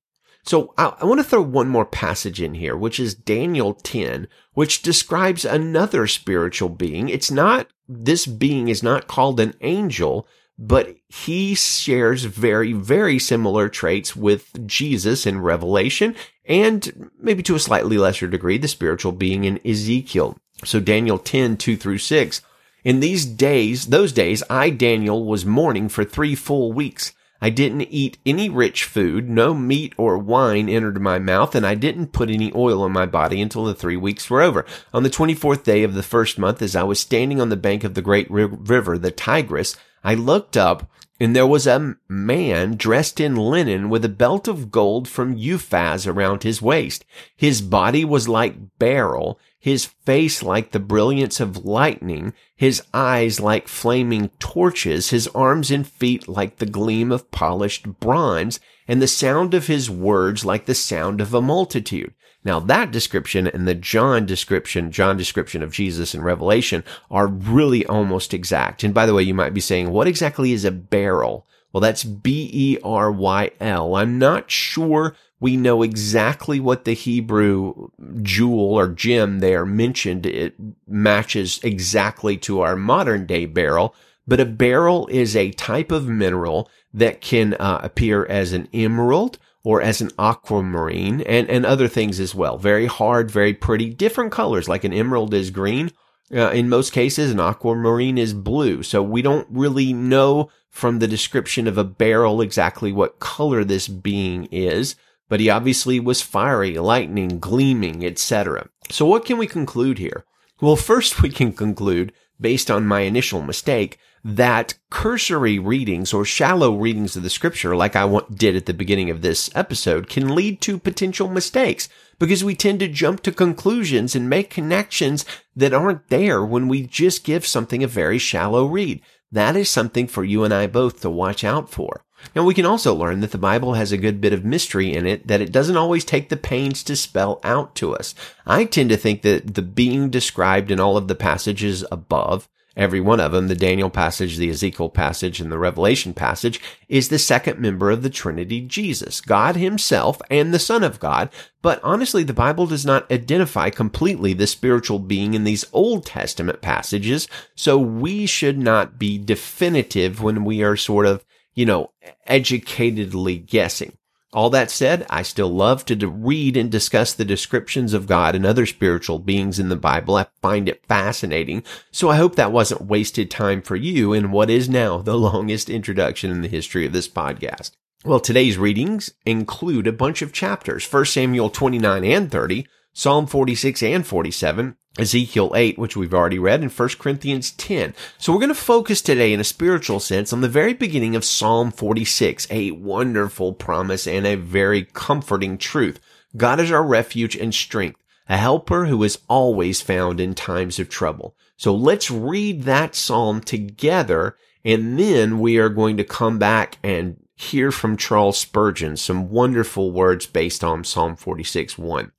So 0.43 0.73
I, 0.77 0.95
I, 1.01 1.05
want 1.05 1.19
to 1.19 1.23
throw 1.23 1.41
one 1.41 1.67
more 1.67 1.85
passage 1.85 2.41
in 2.41 2.53
here, 2.53 2.77
which 2.77 2.99
is 2.99 3.13
Daniel 3.13 3.73
10, 3.73 4.27
which 4.53 4.81
describes 4.81 5.43
another 5.43 6.07
spiritual 6.07 6.69
being. 6.69 7.09
It's 7.09 7.29
not, 7.29 7.67
this 7.87 8.25
being 8.25 8.69
is 8.69 8.81
not 8.81 9.07
called 9.07 9.39
an 9.39 9.53
angel, 9.61 10.27
but 10.61 10.97
he 11.07 11.55
shares 11.55 12.25
very, 12.25 12.73
very 12.73 13.17
similar 13.17 13.69
traits 13.69 14.13
with 14.13 14.67
Jesus 14.67 15.25
in 15.25 15.39
Revelation 15.39 16.15
and 16.43 17.09
maybe 17.17 17.41
to 17.43 17.55
a 17.55 17.59
slightly 17.59 17.97
lesser 17.97 18.27
degree, 18.27 18.57
the 18.57 18.67
spiritual 18.67 19.13
being 19.13 19.45
in 19.45 19.65
Ezekiel. 19.65 20.37
So 20.65 20.81
Daniel 20.81 21.17
10, 21.17 21.55
2 21.55 21.77
through 21.77 21.99
6. 21.99 22.41
In 22.83 22.99
these 22.99 23.25
days, 23.25 23.87
those 23.87 24.11
days, 24.11 24.43
I, 24.49 24.69
Daniel, 24.69 25.23
was 25.23 25.45
mourning 25.45 25.87
for 25.87 26.03
three 26.03 26.35
full 26.35 26.73
weeks. 26.73 27.13
I 27.41 27.49
didn't 27.49 27.83
eat 27.83 28.17
any 28.25 28.49
rich 28.49 28.83
food, 28.83 29.29
no 29.29 29.53
meat 29.53 29.93
or 29.95 30.17
wine 30.17 30.67
entered 30.67 30.99
my 30.99 31.19
mouth, 31.19 31.55
and 31.55 31.65
I 31.65 31.75
didn't 31.75 32.11
put 32.11 32.29
any 32.29 32.51
oil 32.53 32.81
on 32.81 32.91
my 32.91 33.05
body 33.05 33.41
until 33.41 33.63
the 33.63 33.73
three 33.73 33.95
weeks 33.95 34.29
were 34.29 34.41
over. 34.41 34.65
On 34.93 35.03
the 35.03 35.09
24th 35.09 35.63
day 35.63 35.83
of 35.83 35.93
the 35.93 36.03
first 36.03 36.37
month, 36.37 36.61
as 36.61 36.75
I 36.75 36.83
was 36.83 36.99
standing 36.99 37.39
on 37.39 37.47
the 37.47 37.55
bank 37.55 37.85
of 37.85 37.93
the 37.93 38.01
great 38.01 38.29
river, 38.29 38.97
the 38.97 39.11
Tigris, 39.11 39.77
I 40.03 40.13
looked 40.13 40.55
up 40.55 40.89
and 41.19 41.35
there 41.35 41.47
was 41.47 41.67
a 41.67 41.95
man 42.07 42.75
dressed 42.75 43.19
in 43.19 43.35
linen 43.35 43.89
with 43.89 44.05
a 44.05 44.09
belt 44.09 44.47
of 44.47 44.71
gold 44.71 45.07
from 45.07 45.35
Uphaz 45.35 46.07
around 46.07 46.43
his 46.43 46.61
waist. 46.61 47.03
His 47.35 47.61
body 47.61 48.05
was 48.05 48.29
like 48.29 48.77
beryl, 48.79 49.37
his 49.59 49.85
face 50.05 50.41
like 50.41 50.71
the 50.71 50.79
brilliance 50.79 51.41
of 51.41 51.65
lightning, 51.65 52.33
his 52.55 52.81
eyes 52.93 53.41
like 53.41 53.67
flaming 53.67 54.29
torches, 54.39 55.09
his 55.09 55.27
arms 55.35 55.69
and 55.69 55.85
feet 55.85 56.29
like 56.29 56.57
the 56.57 56.65
gleam 56.65 57.11
of 57.11 57.29
polished 57.31 57.99
bronze, 57.99 58.61
and 58.87 59.01
the 59.01 59.07
sound 59.07 59.53
of 59.53 59.67
his 59.67 59.89
words 59.89 60.45
like 60.45 60.65
the 60.65 60.75
sound 60.75 61.19
of 61.19 61.33
a 61.33 61.41
multitude. 61.41 62.13
Now 62.43 62.59
that 62.61 62.91
description 62.91 63.47
and 63.47 63.67
the 63.67 63.75
John 63.75 64.25
description, 64.25 64.91
John 64.91 65.17
description 65.17 65.61
of 65.61 65.73
Jesus 65.73 66.15
in 66.15 66.21
Revelation 66.21 66.83
are 67.11 67.27
really 67.27 67.85
almost 67.85 68.33
exact. 68.33 68.83
And 68.83 68.93
by 68.93 69.05
the 69.05 69.13
way, 69.13 69.23
you 69.23 69.33
might 69.33 69.53
be 69.53 69.61
saying, 69.61 69.91
what 69.91 70.07
exactly 70.07 70.53
is 70.53 70.65
a 70.65 70.71
beryl? 70.71 71.45
Well, 71.71 71.81
that's 71.81 72.03
B-E-R-Y-L. 72.03 73.95
I'm 73.95 74.17
not 74.17 74.49
sure 74.49 75.15
we 75.39 75.55
know 75.55 75.83
exactly 75.83 76.59
what 76.59 76.83
the 76.83 76.93
Hebrew 76.93 77.89
jewel 78.21 78.73
or 78.73 78.87
gem 78.87 79.39
there 79.39 79.65
mentioned. 79.65 80.25
It 80.25 80.55
matches 80.87 81.59
exactly 81.63 82.37
to 82.37 82.61
our 82.61 82.75
modern 82.75 83.25
day 83.25 83.45
beryl, 83.45 83.93
but 84.27 84.39
a 84.39 84.45
beryl 84.45 85.07
is 85.07 85.35
a 85.35 85.51
type 85.51 85.91
of 85.91 86.07
mineral 86.07 86.69
that 86.93 87.21
can 87.21 87.53
uh, 87.53 87.79
appear 87.83 88.25
as 88.25 88.51
an 88.51 88.67
emerald 88.73 89.37
or 89.63 89.81
as 89.81 90.01
an 90.01 90.11
aquamarine 90.17 91.21
and, 91.21 91.49
and 91.49 91.65
other 91.65 91.87
things 91.87 92.19
as 92.19 92.33
well. 92.33 92.57
Very 92.57 92.85
hard, 92.85 93.29
very 93.29 93.53
pretty, 93.53 93.89
different 93.89 94.31
colors, 94.31 94.69
like 94.69 94.83
an 94.83 94.93
emerald 94.93 95.33
is 95.33 95.51
green. 95.51 95.91
Uh, 96.31 96.51
in 96.51 96.69
most 96.69 96.93
cases, 96.93 97.31
an 97.31 97.39
aquamarine 97.39 98.17
is 98.17 98.33
blue. 98.33 98.83
So 98.83 99.01
we 99.01 99.21
don't 99.21 99.47
really 99.49 99.93
know 99.93 100.49
from 100.69 100.99
the 100.99 101.07
description 101.07 101.67
of 101.67 101.77
a 101.77 101.83
beryl 101.83 102.41
exactly 102.41 102.91
what 102.91 103.19
color 103.19 103.63
this 103.63 103.87
being 103.87 104.45
is, 104.45 104.95
but 105.27 105.39
he 105.39 105.49
obviously 105.49 105.99
was 105.99 106.21
fiery, 106.21 106.77
lightning, 106.77 107.39
gleaming, 107.39 108.05
etc. 108.05 108.69
So 108.89 109.05
what 109.05 109.25
can 109.25 109.37
we 109.37 109.47
conclude 109.47 109.97
here? 109.97 110.25
Well, 110.61 110.75
first 110.75 111.21
we 111.21 111.29
can 111.29 111.53
conclude, 111.53 112.13
based 112.39 112.69
on 112.69 112.87
my 112.87 113.01
initial 113.01 113.41
mistake, 113.41 113.97
that 114.23 114.75
cursory 114.89 115.59
readings 115.59 116.13
or 116.13 116.25
shallow 116.25 116.75
readings 116.75 117.15
of 117.15 117.23
the 117.23 117.29
scripture, 117.29 117.75
like 117.75 117.95
I 117.95 118.21
did 118.33 118.55
at 118.55 118.65
the 118.65 118.73
beginning 118.73 119.09
of 119.09 119.21
this 119.21 119.49
episode, 119.55 120.09
can 120.09 120.35
lead 120.35 120.61
to 120.61 120.79
potential 120.79 121.27
mistakes 121.27 121.89
because 122.17 122.43
we 122.43 122.55
tend 122.55 122.79
to 122.81 122.87
jump 122.87 123.21
to 123.23 123.31
conclusions 123.31 124.15
and 124.15 124.29
make 124.29 124.49
connections 124.49 125.25
that 125.55 125.73
aren't 125.73 126.09
there 126.09 126.43
when 126.43 126.67
we 126.67 126.85
just 126.85 127.23
give 127.23 127.45
something 127.45 127.83
a 127.83 127.87
very 127.87 128.17
shallow 128.17 128.65
read. 128.65 129.01
That 129.31 129.55
is 129.55 129.69
something 129.69 130.07
for 130.07 130.23
you 130.23 130.43
and 130.43 130.53
I 130.53 130.67
both 130.67 131.01
to 131.01 131.09
watch 131.09 131.43
out 131.43 131.69
for. 131.69 132.03
Now 132.35 132.43
we 132.43 132.53
can 132.53 132.65
also 132.65 132.93
learn 132.93 133.21
that 133.21 133.31
the 133.31 133.37
Bible 133.37 133.75
has 133.75 133.91
a 133.91 133.97
good 133.97 134.19
bit 134.19 134.33
of 134.33 134.43
mystery 134.43 134.93
in 134.93 135.05
it 135.05 135.27
that 135.27 135.41
it 135.41 135.53
doesn't 135.53 135.77
always 135.77 136.03
take 136.03 136.29
the 136.29 136.35
pains 136.35 136.83
to 136.83 136.95
spell 136.95 137.39
out 137.43 137.75
to 137.75 137.95
us. 137.95 138.13
I 138.45 138.65
tend 138.65 138.89
to 138.89 138.97
think 138.97 139.21
that 139.21 139.55
the 139.55 139.61
being 139.61 140.09
described 140.09 140.71
in 140.71 140.79
all 140.79 140.97
of 140.97 141.07
the 141.07 141.15
passages 141.15 141.85
above 141.91 142.49
Every 142.77 143.01
one 143.01 143.19
of 143.19 143.31
them, 143.31 143.47
the 143.47 143.55
Daniel 143.55 143.89
passage, 143.89 144.37
the 144.37 144.49
Ezekiel 144.49 144.89
passage, 144.89 145.41
and 145.41 145.51
the 145.51 145.57
Revelation 145.57 146.13
passage, 146.13 146.61
is 146.87 147.09
the 147.09 147.19
second 147.19 147.59
member 147.59 147.89
of 147.89 148.03
the 148.03 148.09
Trinity, 148.09 148.61
Jesus, 148.61 149.21
God 149.21 149.55
himself 149.55 150.21
and 150.29 150.53
the 150.53 150.59
Son 150.59 150.83
of 150.83 150.99
God. 150.99 151.29
But 151.61 151.81
honestly, 151.83 152.23
the 152.23 152.33
Bible 152.33 152.67
does 152.67 152.85
not 152.85 153.11
identify 153.11 153.69
completely 153.69 154.33
the 154.33 154.47
spiritual 154.47 154.99
being 154.99 155.33
in 155.33 155.43
these 155.43 155.65
Old 155.73 156.05
Testament 156.05 156.61
passages, 156.61 157.27
so 157.55 157.77
we 157.77 158.25
should 158.25 158.57
not 158.57 158.97
be 158.97 159.17
definitive 159.17 160.21
when 160.21 160.45
we 160.45 160.63
are 160.63 160.77
sort 160.77 161.05
of, 161.05 161.25
you 161.55 161.65
know, 161.65 161.91
educatedly 162.29 163.45
guessing. 163.45 163.97
All 164.31 164.51
that 164.51 164.69
said, 164.69 165.07
I 165.09 165.23
still 165.23 165.49
love 165.49 165.85
to 165.85 166.07
read 166.07 166.55
and 166.55 166.71
discuss 166.71 167.13
the 167.13 167.25
descriptions 167.25 167.93
of 167.93 168.05
God 168.05 168.35
and 168.35 168.45
other 168.45 168.67
spiritual 168.67 169.17
beings 169.17 169.57
in 169.57 169.69
the 169.69 169.75
Bible. 169.75 170.15
I 170.17 170.27
find 170.41 170.69
it 170.69 170.85
fascinating. 170.85 171.63
So 171.91 172.09
I 172.09 172.17
hope 172.17 172.35
that 172.35 172.51
wasn't 172.51 172.85
wasted 172.85 173.31
time 173.31 173.63
for 173.63 173.75
you 173.75 174.13
in 174.13 174.31
what 174.31 174.51
is 174.51 174.69
now 174.69 174.99
the 174.99 175.17
longest 175.17 175.67
introduction 175.67 176.29
in 176.29 176.41
the 176.41 176.47
history 176.47 176.85
of 176.85 176.93
this 176.93 177.07
podcast. 177.07 177.71
Well, 178.05 178.19
today's 178.19 178.57
readings 178.57 179.11
include 179.25 179.87
a 179.87 179.91
bunch 179.91 180.21
of 180.21 180.31
chapters, 180.31 180.85
1 180.85 181.05
Samuel 181.05 181.49
29 181.49 182.03
and 182.03 182.31
30, 182.31 182.67
Psalm 182.93 183.25
46 183.25 183.81
and 183.81 184.05
47, 184.05 184.77
Ezekiel 184.99 185.53
8, 185.55 185.79
which 185.79 185.95
we've 185.95 186.13
already 186.13 186.37
read, 186.37 186.61
and 186.61 186.71
1 186.71 186.89
Corinthians 186.99 187.51
10. 187.51 187.95
So 188.17 188.33
we're 188.33 188.39
going 188.39 188.49
to 188.49 188.55
focus 188.55 189.01
today 189.01 189.31
in 189.31 189.39
a 189.39 189.45
spiritual 189.45 190.01
sense 190.01 190.33
on 190.33 190.41
the 190.41 190.49
very 190.49 190.73
beginning 190.73 191.15
of 191.15 191.23
Psalm 191.23 191.71
46, 191.71 192.45
a 192.49 192.71
wonderful 192.71 193.53
promise 193.53 194.05
and 194.05 194.27
a 194.27 194.35
very 194.35 194.83
comforting 194.83 195.57
truth. 195.57 196.01
God 196.35 196.59
is 196.59 196.69
our 196.69 196.83
refuge 196.83 197.37
and 197.37 197.55
strength, 197.55 198.03
a 198.27 198.35
helper 198.35 198.87
who 198.87 199.01
is 199.03 199.19
always 199.29 199.79
found 199.79 200.19
in 200.19 200.35
times 200.35 200.79
of 200.79 200.89
trouble. 200.89 201.33
So 201.55 201.73
let's 201.73 202.11
read 202.11 202.63
that 202.63 202.93
psalm 202.93 203.39
together, 203.39 204.35
and 204.65 204.99
then 204.99 205.39
we 205.39 205.57
are 205.59 205.69
going 205.69 205.95
to 205.95 206.03
come 206.03 206.37
back 206.37 206.77
and 206.83 207.25
hear 207.35 207.71
from 207.71 207.95
Charles 207.95 208.37
Spurgeon 208.37 208.97
some 208.97 209.29
wonderful 209.29 209.91
words 209.91 210.25
based 210.25 210.61
on 210.61 210.83
Psalm 210.83 211.15
46, 211.15 211.77
1. 211.77 212.11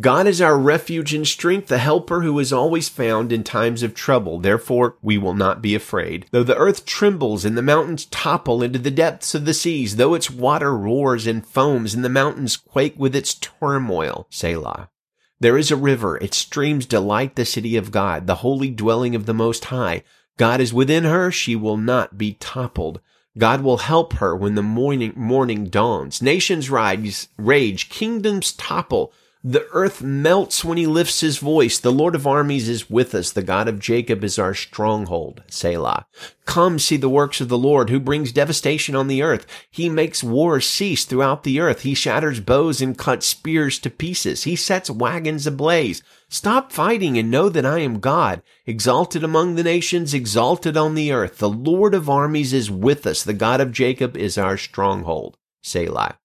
God 0.00 0.26
is 0.26 0.40
our 0.40 0.58
refuge 0.58 1.14
and 1.14 1.24
strength, 1.24 1.68
the 1.68 1.78
helper 1.78 2.22
who 2.22 2.36
is 2.40 2.52
always 2.52 2.88
found 2.88 3.30
in 3.30 3.44
times 3.44 3.84
of 3.84 3.94
trouble. 3.94 4.40
Therefore, 4.40 4.96
we 5.02 5.16
will 5.16 5.34
not 5.34 5.62
be 5.62 5.76
afraid. 5.76 6.26
Though 6.32 6.42
the 6.42 6.56
earth 6.56 6.84
trembles 6.84 7.44
and 7.44 7.56
the 7.56 7.62
mountains 7.62 8.06
topple 8.06 8.60
into 8.60 8.80
the 8.80 8.90
depths 8.90 9.36
of 9.36 9.44
the 9.44 9.54
seas, 9.54 9.94
though 9.94 10.14
its 10.14 10.28
water 10.28 10.76
roars 10.76 11.28
and 11.28 11.46
foams 11.46 11.94
and 11.94 12.04
the 12.04 12.08
mountains 12.08 12.56
quake 12.56 12.94
with 12.98 13.14
its 13.14 13.34
turmoil, 13.34 14.26
Selah. 14.30 14.90
There 15.38 15.56
is 15.56 15.70
a 15.70 15.76
river, 15.76 16.16
its 16.16 16.38
streams 16.38 16.86
delight 16.86 17.36
the 17.36 17.44
city 17.44 17.76
of 17.76 17.92
God, 17.92 18.26
the 18.26 18.36
holy 18.36 18.70
dwelling 18.70 19.14
of 19.14 19.26
the 19.26 19.34
Most 19.34 19.66
High. 19.66 20.02
God 20.36 20.60
is 20.60 20.74
within 20.74 21.04
her, 21.04 21.30
she 21.30 21.54
will 21.54 21.76
not 21.76 22.18
be 22.18 22.32
toppled. 22.40 23.00
God 23.38 23.60
will 23.60 23.78
help 23.78 24.14
her 24.14 24.34
when 24.34 24.56
the 24.56 24.62
morning, 24.62 25.12
morning 25.14 25.66
dawns. 25.66 26.20
Nations 26.20 26.68
rise, 26.68 27.28
rage, 27.36 27.88
kingdoms 27.88 28.52
topple. 28.52 29.12
The 29.46 29.68
earth 29.72 30.00
melts 30.00 30.64
when 30.64 30.78
he 30.78 30.86
lifts 30.86 31.20
his 31.20 31.36
voice. 31.36 31.78
The 31.78 31.92
Lord 31.92 32.14
of 32.14 32.26
armies 32.26 32.66
is 32.66 32.88
with 32.88 33.14
us. 33.14 33.30
The 33.30 33.42
God 33.42 33.68
of 33.68 33.78
Jacob 33.78 34.24
is 34.24 34.38
our 34.38 34.54
stronghold. 34.54 35.42
Selah. 35.50 36.06
Come 36.46 36.78
see 36.78 36.96
the 36.96 37.10
works 37.10 37.42
of 37.42 37.50
the 37.50 37.58
Lord 37.58 37.90
who 37.90 38.00
brings 38.00 38.32
devastation 38.32 38.96
on 38.96 39.06
the 39.06 39.20
earth. 39.20 39.46
He 39.70 39.90
makes 39.90 40.24
war 40.24 40.62
cease 40.62 41.04
throughout 41.04 41.42
the 41.42 41.60
earth. 41.60 41.82
He 41.82 41.92
shatters 41.92 42.40
bows 42.40 42.80
and 42.80 42.96
cuts 42.96 43.26
spears 43.26 43.78
to 43.80 43.90
pieces. 43.90 44.44
He 44.44 44.56
sets 44.56 44.88
wagons 44.88 45.46
ablaze. 45.46 46.02
Stop 46.30 46.72
fighting 46.72 47.18
and 47.18 47.30
know 47.30 47.50
that 47.50 47.66
I 47.66 47.80
am 47.80 48.00
God, 48.00 48.42
exalted 48.64 49.22
among 49.22 49.56
the 49.56 49.62
nations, 49.62 50.14
exalted 50.14 50.78
on 50.78 50.94
the 50.94 51.12
earth. 51.12 51.36
The 51.36 51.50
Lord 51.50 51.92
of 51.92 52.08
armies 52.08 52.54
is 52.54 52.70
with 52.70 53.06
us. 53.06 53.22
The 53.22 53.34
God 53.34 53.60
of 53.60 53.72
Jacob 53.72 54.16
is 54.16 54.38
our 54.38 54.56
stronghold. 54.56 55.36
Selah. 55.62 56.18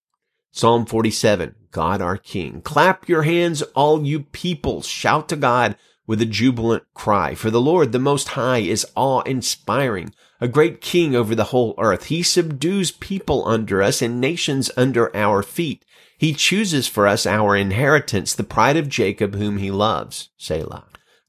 Psalm 0.52 0.86
47, 0.86 1.56
God 1.72 2.02
our 2.02 2.18
King. 2.18 2.62
Clap 2.62 3.08
your 3.08 3.22
hands, 3.22 3.62
all 3.76 4.06
you 4.06 4.22
peoples. 4.22 4.88
Shout 4.88 5.30
to 5.30 5.36
God 5.36 5.76
with 6.08 6.22
a 6.22 6.26
jubilant 6.26 6.84
cry. 6.96 7.36
For 7.36 7.52
the 7.52 7.62
Lord, 7.62 7.92
the 7.92 8.00
Most 8.00 8.30
High, 8.30 8.60
is 8.60 8.88
awe-inspiring, 8.96 10.12
a 10.42 10.48
great 10.48 10.82
king 10.82 11.16
over 11.16 11.36
the 11.36 11.46
whole 11.46 11.76
earth. 11.78 12.06
He 12.06 12.24
subdues 12.24 12.92
people 12.92 13.48
under 13.48 13.84
us 13.84 14.02
and 14.02 14.20
nations 14.20 14.72
under 14.76 15.16
our 15.16 15.44
feet. 15.44 15.86
He 16.18 16.34
chooses 16.34 16.88
for 16.88 17.08
us 17.08 17.28
our 17.28 17.56
inheritance, 17.56 18.34
the 18.34 18.44
pride 18.44 18.76
of 18.76 18.90
Jacob, 18.90 19.36
whom 19.36 19.58
he 19.58 19.70
loves. 19.70 20.30
Selah. 20.36 20.86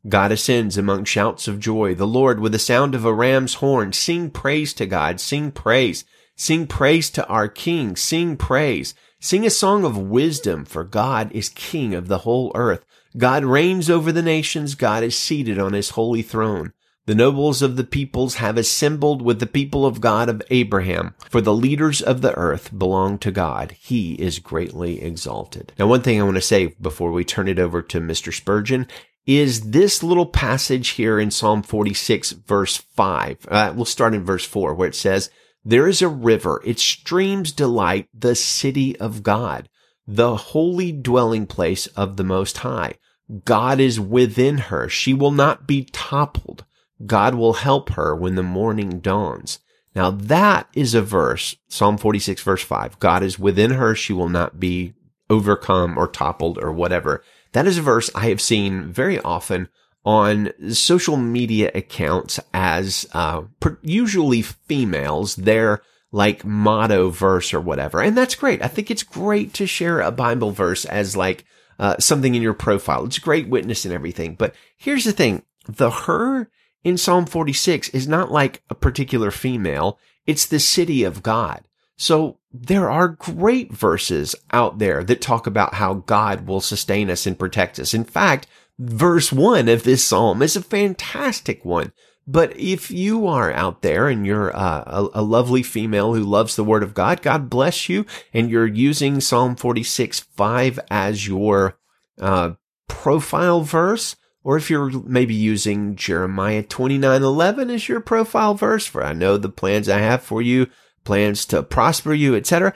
God 0.09 0.33
ascends 0.33 0.79
among 0.79 1.05
shouts 1.05 1.47
of 1.47 1.61
joy. 1.61 1.95
The 1.95 2.07
Lord 2.07 2.41
with 2.41 2.53
the 2.53 2.59
sound 2.59 2.95
of 2.95 3.05
a 3.05 3.13
ram's 3.13 3.55
horn. 3.55 3.93
Sing 3.93 4.31
praise 4.31 4.73
to 4.75 4.87
God. 4.87 5.21
Sing 5.21 5.53
praise. 5.53 6.07
Sing 6.37 6.67
praise 6.67 7.11
to 7.11 7.27
our 7.27 7.49
King. 7.49 7.97
Sing 7.97 8.39
praise. 8.39 8.95
Sing 9.23 9.45
a 9.45 9.51
song 9.51 9.85
of 9.85 9.99
wisdom, 9.99 10.65
for 10.65 10.83
God 10.83 11.31
is 11.33 11.51
king 11.51 11.95
of 11.95 12.09
the 12.09 12.19
whole 12.19 12.53
earth. 12.55 12.87
God 13.19 13.45
reigns 13.45 13.91
over 13.91 14.13
the 14.13 14.23
nations. 14.23 14.75
God 14.75 15.03
is 15.03 15.15
seated 15.15 15.59
on 15.59 15.75
his 15.75 15.91
holy 15.91 16.23
throne. 16.23 16.73
The 17.05 17.15
nobles 17.15 17.61
of 17.61 17.77
the 17.77 17.85
peoples 17.85 18.37
have 18.37 18.57
assembled 18.57 19.21
with 19.21 19.39
the 19.39 19.47
people 19.47 19.85
of 19.85 20.01
God 20.01 20.31
of 20.31 20.41
Abraham, 20.49 21.15
for 21.29 21.43
the 21.43 21.53
leaders 21.53 22.01
of 22.01 22.23
the 22.23 22.35
earth 22.35 22.77
belong 22.77 23.19
to 23.19 23.31
God. 23.31 23.77
He 23.79 24.15
is 24.15 24.39
greatly 24.39 25.03
exalted. 25.03 25.75
Now, 25.79 25.87
one 25.87 26.01
thing 26.01 26.19
I 26.19 26.25
want 26.25 26.37
to 26.37 26.41
say 26.41 26.69
before 26.81 27.13
we 27.13 27.23
turn 27.23 27.47
it 27.47 27.59
over 27.59 27.83
to 27.83 28.01
Mr. 28.01 28.33
Spurgeon 28.33 28.87
is 29.27 29.71
this 29.71 30.03
little 30.03 30.27
passage 30.27 30.91
here 30.91 31.21
in 31.21 31.31
Psalm 31.31 31.63
46 31.63 32.31
verse 32.31 32.79
5. 32.79 33.47
Uh, 33.49 33.73
we'll 33.77 33.85
start 33.85 34.15
in 34.15 34.25
verse 34.25 34.47
4 34.47 34.73
where 34.73 34.89
it 34.89 34.95
says, 34.95 35.29
there 35.65 35.87
is 35.87 36.03
a 36.03 36.09
river. 36.09 36.63
Its 36.65 36.83
streams 36.83 37.53
delight 37.53 38.09
the 38.15 38.35
city 38.35 38.99
of 38.99 39.23
God, 39.23 39.69
the 40.07 40.37
holy 40.37 40.93
dwelling 40.93 41.47
place 41.47 41.87
of 41.89 42.17
the 42.17 42.25
Most 42.25 42.59
High. 42.59 42.95
God 43.45 43.79
is 43.79 44.01
within 44.01 44.59
her. 44.59 44.89
She 44.89 45.15
will 45.15 45.31
not 45.31 45.67
be 45.67 45.85
toppled. 45.85 46.65
God 47.07 47.35
will 47.35 47.55
help 47.55 47.91
her 47.91 48.15
when 48.15 48.35
the 48.35 48.43
morning 48.43 49.01
dawns. 49.01 49.61
Now 49.95 50.11
that 50.11 50.69
is 50.75 50.95
a 50.95 51.03
verse, 51.03 51.57
Psalm 51.69 51.99
46 51.99 52.43
verse 52.43 52.63
5. 52.63 52.99
God 52.99 53.23
is 53.23 53.39
within 53.39 53.73
her. 53.73 53.95
She 53.95 54.13
will 54.13 54.29
not 54.29 54.61
be 54.61 54.95
overcome 55.29 55.97
or 55.97 56.09
toppled 56.09 56.59
or 56.59 56.73
whatever. 56.73 57.23
That 57.53 57.67
is 57.67 57.79
a 57.79 57.83
verse 57.83 58.11
I 58.15 58.29
have 58.29 58.41
seen 58.41 58.93
very 58.93 59.19
often 59.21 59.69
on 60.05 60.53
social 60.73 61.17
media 61.17 61.71
accounts 61.75 62.41
as 62.55 63.07
uh, 63.13 63.43
usually 63.83 64.43
females 64.43 65.37
their 65.37 65.83
like 66.13 66.45
motto 66.45 67.11
verse 67.11 67.55
or 67.55 67.61
whatever. 67.61 68.01
And 68.01 68.17
that's 68.17 68.35
great. 68.35 68.63
I 68.63 68.69
think 68.69 68.91
it's 68.91 69.03
great 69.03 69.55
to 69.55 69.67
share 69.67 70.01
a 70.01 70.11
bible 70.11 70.51
verse 70.51 70.85
as 70.85 71.17
like 71.17 71.45
uh, 71.79 71.97
something 71.99 72.35
in 72.35 72.43
your 72.43 72.55
profile. 72.55 73.05
It's 73.05 73.19
great 73.19 73.49
witness 73.49 73.85
and 73.85 73.95
everything. 73.95 74.35
But 74.35 74.55
here's 74.77 75.05
the 75.05 75.13
thing. 75.13 75.45
The 75.67 75.91
her 75.91 76.51
in 76.83 76.97
psalm 76.97 77.27
46 77.27 77.91
is 77.91 78.09
not 78.09 78.33
like 78.33 78.63
a 78.71 78.75
particular 78.75 79.31
female. 79.31 79.99
It's 80.27 80.47
the 80.47 80.61
city 80.61 81.05
of 81.05 81.23
god. 81.23 81.63
So 81.97 82.39
there 82.53 82.91
are 82.91 83.09
great 83.09 83.73
verses 83.73 84.35
out 84.53 84.79
there 84.79 85.05
that 85.05 85.21
talk 85.21 85.47
about 85.47 85.75
how 85.75 85.95
God 85.95 86.47
will 86.47 86.63
sustain 86.63 87.11
us 87.11 87.27
and 87.27 87.39
protect 87.39 87.79
us. 87.79 87.93
In 87.93 88.05
fact, 88.05 88.47
verse 88.81 89.31
one 89.31 89.69
of 89.69 89.83
this 89.85 90.05
psalm 90.05 90.41
is 90.43 90.57
a 90.57 90.63
fantastic 90.63 91.65
one. 91.65 91.93
But 92.27 92.57
if 92.57 92.91
you 92.91 93.27
are 93.27 93.53
out 93.53 93.83
there 93.83 94.09
and 94.09 94.25
you're 94.25 94.57
uh, 94.57 94.85
a, 94.87 95.21
a, 95.21 95.23
lovely 95.23 95.63
female 95.63 96.15
who 96.15 96.23
loves 96.23 96.55
the 96.55 96.65
word 96.65 96.83
of 96.83 96.95
God, 96.95 97.23
God 97.23 97.51
bless 97.51 97.89
you. 97.89 98.07
And 98.33 98.51
you're 98.51 98.67
using 98.67 99.21
Psalm 99.21 99.57
46, 99.57 100.21
5 100.21 100.81
as 100.91 101.27
your, 101.27 101.77
uh, 102.21 102.53
profile 102.87 103.63
verse. 103.63 104.17
Or 104.45 104.57
if 104.57 104.71
you're 104.71 104.91
maybe 105.03 105.35
using 105.35 105.97
Jeremiah 105.97 106.63
29, 106.63 107.23
11 107.23 107.71
as 107.71 107.89
your 107.89 108.01
profile 108.01 108.55
verse 108.55 108.87
for 108.87 109.05
I 109.05 109.13
know 109.13 109.37
the 109.37 109.49
plans 109.49 109.89
I 109.89 109.99
have 109.99 110.23
for 110.23 110.41
you, 110.41 110.69
plans 111.05 111.45
to 111.47 111.63
prosper 111.63 112.15
you, 112.15 112.37
etc. 112.37 112.75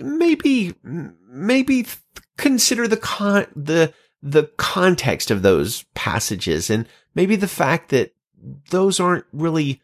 Maybe, 0.00 0.74
maybe 0.82 1.86
consider 2.36 2.86
the 2.86 2.96
con, 2.96 3.46
the, 3.54 3.92
the 4.22 4.44
context 4.56 5.30
of 5.30 5.42
those 5.42 5.84
passages 5.94 6.70
and 6.70 6.86
maybe 7.14 7.36
the 7.36 7.48
fact 7.48 7.88
that 7.90 8.14
those 8.70 9.00
aren't 9.00 9.24
really 9.32 9.80